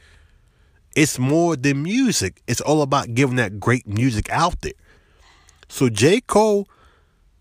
It's 0.95 1.17
more 1.17 1.55
than 1.55 1.83
music. 1.83 2.41
It's 2.45 2.61
all 2.61 2.81
about 2.81 3.13
giving 3.13 3.37
that 3.37 3.59
great 3.59 3.87
music 3.87 4.29
out 4.29 4.61
there. 4.61 4.73
So 5.69 5.89
J. 5.89 6.21
Cole, 6.21 6.67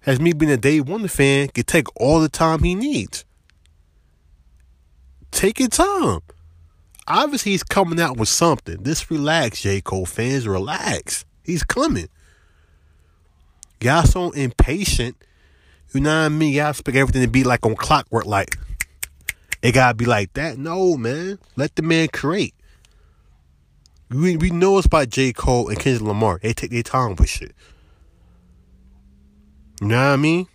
as 0.07 0.21
me 0.21 0.33
being 0.33 0.53
a 0.53 0.57
day 0.57 0.81
one 0.81 1.07
fan, 1.09 1.49
can 1.49 1.65
take 1.65 1.87
all 2.01 2.21
the 2.21 2.29
time 2.29 2.63
he 2.63 2.75
needs. 2.75 3.25
Take 5.31 5.61
your 5.61 5.69
time. 5.69 6.21
Obviously, 7.09 7.53
he's 7.53 7.63
coming 7.63 8.01
out 8.01 8.17
with 8.17 8.29
something. 8.29 8.83
Just 8.85 9.11
relax, 9.11 9.63
J. 9.63 9.81
Cole 9.81 10.07
fans. 10.07 10.47
Relax. 10.47 11.25
He's 11.43 11.63
coming. 11.65 12.09
Y'all 13.81 14.05
so 14.05 14.31
impatient. 14.31 15.17
You 15.93 16.01
know 16.01 16.11
what 16.11 16.27
I 16.27 16.29
mean? 16.29 16.53
Y'all 16.53 16.71
expect 16.71 16.97
everything 16.97 17.23
to 17.23 17.29
be 17.29 17.45
like 17.45 17.67
on 17.67 17.75
clockwork. 17.75 18.27
Like, 18.27 18.57
it 19.63 19.73
gotta 19.73 19.95
be 19.95 20.05
like 20.05 20.33
that. 20.35 20.59
No, 20.59 20.97
man. 20.97 21.39
Let 21.57 21.75
the 21.77 21.83
man 21.83 22.09
create. 22.09 22.55
We, 24.11 24.37
we 24.37 24.51
know 24.51 24.79
it's 24.79 24.87
by 24.87 25.07
J. 25.07 25.33
Cole 25.33 25.69
and 25.69 25.79
Kendrick 25.79 26.07
Lamar. 26.07 26.39
They 26.43 26.53
take 26.53 26.71
their 26.71 26.83
time 26.83 27.17
with 27.17 27.29
shit. 27.29 27.55
You 29.83 29.89
know 29.89 29.97
what 29.97 30.13
I 30.13 30.17
mean? 30.17 30.47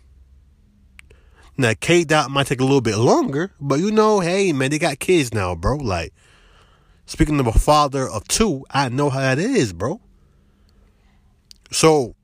Now, 1.57 1.73
K 1.77 2.05
Dot 2.05 2.31
might 2.31 2.47
take 2.47 2.61
a 2.61 2.63
little 2.63 2.79
bit 2.79 2.95
longer, 2.95 3.51
but 3.59 3.77
you 3.79 3.91
know, 3.91 4.21
hey, 4.21 4.54
man, 4.54 4.71
they 4.71 4.79
got 4.79 4.99
kids 4.99 5.33
now, 5.33 5.54
bro. 5.54 5.75
Like, 5.75 6.13
speaking 7.08 7.37
of 7.41 7.45
a 7.45 7.52
father 7.52 8.08
of 8.08 8.25
two, 8.29 8.63
I 8.71 8.87
know 8.87 9.10
how 9.10 9.19
that 9.19 9.37
is, 9.37 9.73
bro. 9.73 9.99
So, 11.71 12.15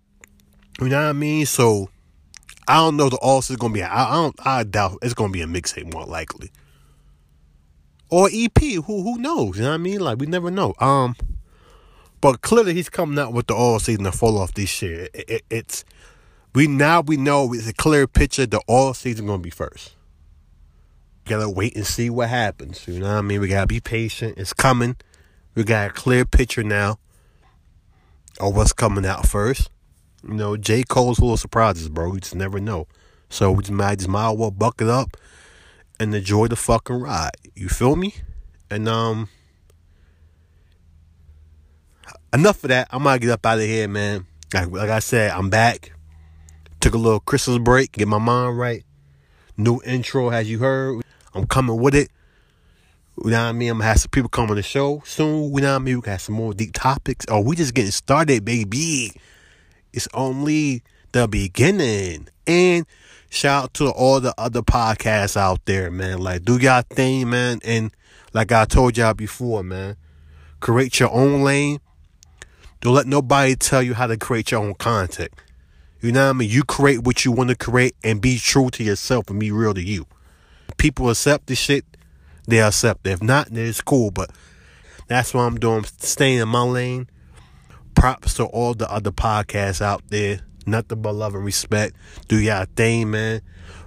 you 0.79 0.87
know 0.87 1.01
what 1.01 1.09
I 1.09 1.11
mean? 1.11 1.45
So, 1.45 1.89
I 2.69 2.77
don't 2.77 2.95
know 2.95 3.09
the 3.09 3.17
all 3.17 3.39
is 3.39 3.53
gonna 3.57 3.73
be. 3.73 3.83
I, 3.83 4.09
I 4.09 4.13
don't. 4.13 4.47
I 4.47 4.63
doubt 4.63 4.99
it's 5.01 5.13
gonna 5.13 5.33
be 5.33 5.41
a 5.41 5.45
mixtape 5.45 5.91
more 5.91 6.05
likely, 6.05 6.53
or 8.09 8.29
EP. 8.31 8.57
Who 8.61 8.81
who 8.81 9.17
knows? 9.17 9.57
You 9.57 9.63
know 9.63 9.71
what 9.71 9.75
I 9.75 9.77
mean? 9.77 9.99
Like 9.99 10.19
we 10.19 10.27
never 10.27 10.49
know. 10.49 10.73
Um, 10.79 11.17
but 12.21 12.39
clearly 12.39 12.73
he's 12.73 12.87
coming 12.87 13.19
out 13.19 13.33
with 13.33 13.47
the 13.47 13.55
off 13.55 13.81
season 13.81 14.05
to 14.05 14.13
fall 14.13 14.37
off 14.37 14.53
this 14.53 14.81
year. 14.81 15.09
It, 15.13 15.29
it, 15.29 15.41
it's 15.49 15.83
we 16.53 16.67
now 16.67 17.01
we 17.01 17.17
know 17.17 17.53
it's 17.53 17.67
a 17.67 17.73
clear 17.73 18.07
picture. 18.07 18.45
The 18.45 18.61
off 18.67 18.97
season 18.97 19.27
gonna 19.27 19.41
be 19.41 19.49
first. 19.49 19.95
We 21.25 21.29
gotta 21.29 21.49
wait 21.49 21.75
and 21.75 21.85
see 21.85 22.09
what 22.09 22.29
happens. 22.29 22.87
You 22.87 22.99
know 22.99 23.07
what 23.07 23.17
I 23.17 23.21
mean? 23.21 23.41
We 23.41 23.47
gotta 23.47 23.67
be 23.67 23.79
patient. 23.79 24.37
It's 24.37 24.53
coming. 24.53 24.95
We 25.55 25.63
got 25.63 25.89
a 25.89 25.93
clear 25.93 26.25
picture 26.25 26.63
now 26.63 26.99
of 28.39 28.55
what's 28.55 28.73
coming 28.73 29.05
out 29.05 29.27
first. 29.27 29.69
You 30.27 30.35
know, 30.35 30.57
J. 30.57 30.83
Cole's 30.83 31.19
full 31.19 31.33
of 31.33 31.39
surprises, 31.39 31.89
bro. 31.89 32.13
You 32.13 32.19
just 32.19 32.35
never 32.35 32.59
know. 32.59 32.87
So 33.29 33.51
we 33.51 33.63
just 33.63 33.71
might 33.71 33.97
just 33.97 34.09
might 34.09 34.31
well 34.31 34.51
buck 34.51 34.81
it 34.81 34.87
up 34.87 35.17
and 35.99 36.13
enjoy 36.13 36.47
the 36.47 36.55
fucking 36.55 36.97
ride. 36.97 37.31
You 37.55 37.69
feel 37.69 37.95
me? 37.95 38.15
And 38.69 38.87
um 38.87 39.29
enough 42.31 42.63
of 42.63 42.69
that. 42.69 42.87
I'm 42.91 43.03
gonna 43.03 43.19
get 43.19 43.31
up 43.31 43.45
out 43.45 43.59
of 43.59 43.63
here, 43.63 43.87
man. 43.87 44.27
Like, 44.53 44.69
like 44.69 44.89
I 44.89 44.99
said, 44.99 45.31
I'm 45.31 45.49
back. 45.49 45.92
Took 46.83 46.95
a 46.95 46.97
little 46.97 47.21
Christmas 47.21 47.59
break, 47.59 47.93
get 47.93 48.09
my 48.09 48.17
mind 48.17 48.59
right. 48.59 48.83
New 49.55 49.79
intro, 49.85 50.31
as 50.31 50.49
you 50.49 50.59
heard. 50.59 51.01
I'm 51.33 51.47
coming 51.47 51.77
with 51.77 51.95
it. 51.95 52.11
You 53.23 53.31
know 53.31 53.41
what 53.41 53.47
I 53.47 53.51
mean? 53.53 53.69
I'm 53.69 53.77
gonna 53.77 53.87
have 53.87 54.01
some 54.01 54.09
people 54.09 54.27
come 54.27 54.49
on 54.49 54.57
the 54.57 54.63
show 54.63 55.01
soon. 55.05 55.45
You 55.53 55.61
know 55.61 55.71
what 55.71 55.75
I 55.75 55.79
mean? 55.79 55.95
We 55.95 56.01
got 56.01 56.19
some 56.19 56.35
more 56.35 56.53
deep 56.53 56.73
topics. 56.73 57.25
Oh, 57.29 57.39
we 57.39 57.55
just 57.55 57.73
getting 57.73 57.91
started, 57.91 58.43
baby. 58.43 59.13
It's 59.93 60.09
only 60.13 60.83
the 61.13 61.25
beginning. 61.29 62.27
And 62.45 62.85
shout 63.29 63.63
out 63.63 63.73
to 63.75 63.89
all 63.89 64.19
the 64.19 64.33
other 64.37 64.61
podcasts 64.61 65.37
out 65.37 65.63
there, 65.63 65.89
man. 65.89 66.19
Like, 66.19 66.43
do 66.43 66.57
y'all 66.57 66.81
thing, 66.81 67.29
man. 67.29 67.61
And 67.63 67.91
like 68.33 68.51
I 68.51 68.65
told 68.65 68.97
y'all 68.97 69.13
before, 69.13 69.63
man, 69.63 69.95
create 70.59 70.99
your 70.99 71.13
own 71.13 71.43
lane. 71.43 71.79
Don't 72.81 72.93
let 72.93 73.07
nobody 73.07 73.55
tell 73.55 73.81
you 73.81 73.93
how 73.93 74.07
to 74.07 74.17
create 74.17 74.51
your 74.51 74.61
own 74.61 74.73
content. 74.73 75.31
You 76.03 76.11
know 76.11 76.25
what 76.25 76.31
I 76.31 76.33
mean? 76.33 76.49
You 76.49 76.65
create 76.65 77.03
what 77.03 77.23
you 77.23 77.31
want 77.31 77.49
to 77.49 77.55
create 77.55 77.95
and 78.03 78.19
be 78.19 78.37
true 78.37 78.69
to 78.71 78.83
yourself 78.83 79.29
and 79.29 79.39
be 79.39 79.51
real 79.51 79.73
to 79.73 79.81
you. 79.81 80.05
People 80.75 81.09
accept 81.09 81.47
this 81.47 81.57
shit, 81.57 81.85
they 82.45 82.59
accept 82.59 83.07
it. 83.07 83.11
If 83.11 83.23
not, 83.23 83.47
then 83.47 83.65
it's 83.65 83.79
cool. 83.79 84.11
But 84.11 84.29
that's 85.07 85.33
what 85.33 85.43
I'm 85.43 85.57
doing. 85.57 85.85
Staying 85.99 86.39
in 86.39 86.49
my 86.49 86.63
lane. 86.63 87.07
Props 87.95 88.33
to 88.33 88.43
all 88.43 88.73
the 88.73 88.91
other 88.91 89.11
podcasts 89.11 89.81
out 89.81 90.01
there. 90.09 90.41
Nothing 90.65 91.01
but 91.01 91.13
love 91.13 91.35
and 91.35 91.45
respect. 91.45 91.95
Do 92.27 92.37
y'all 92.37 92.65
thing, 92.75 93.11
man. 93.11 93.39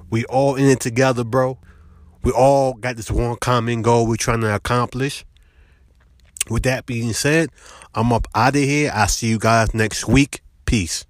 We 0.09 0.25
all 0.25 0.55
in 0.55 0.65
it 0.65 0.81
together, 0.81 1.23
bro. 1.23 1.59
We 2.23 2.33
all 2.33 2.73
got 2.73 2.97
this 2.97 3.11
one 3.11 3.37
common 3.37 3.83
goal 3.83 4.07
we're 4.07 4.17
trying 4.17 4.41
to 4.41 4.55
accomplish. 4.55 5.27
With 6.49 6.63
that 6.63 6.87
being 6.87 7.13
said, 7.13 7.51
I'm 7.95 8.11
up 8.11 8.27
out 8.35 8.57
of 8.57 8.63
here. 8.63 8.91
I'll 8.95 9.07
see 9.07 9.27
you 9.27 9.39
guys 9.39 9.75
next 9.75 10.09
week. 10.09 10.41
Peace. 10.65 11.05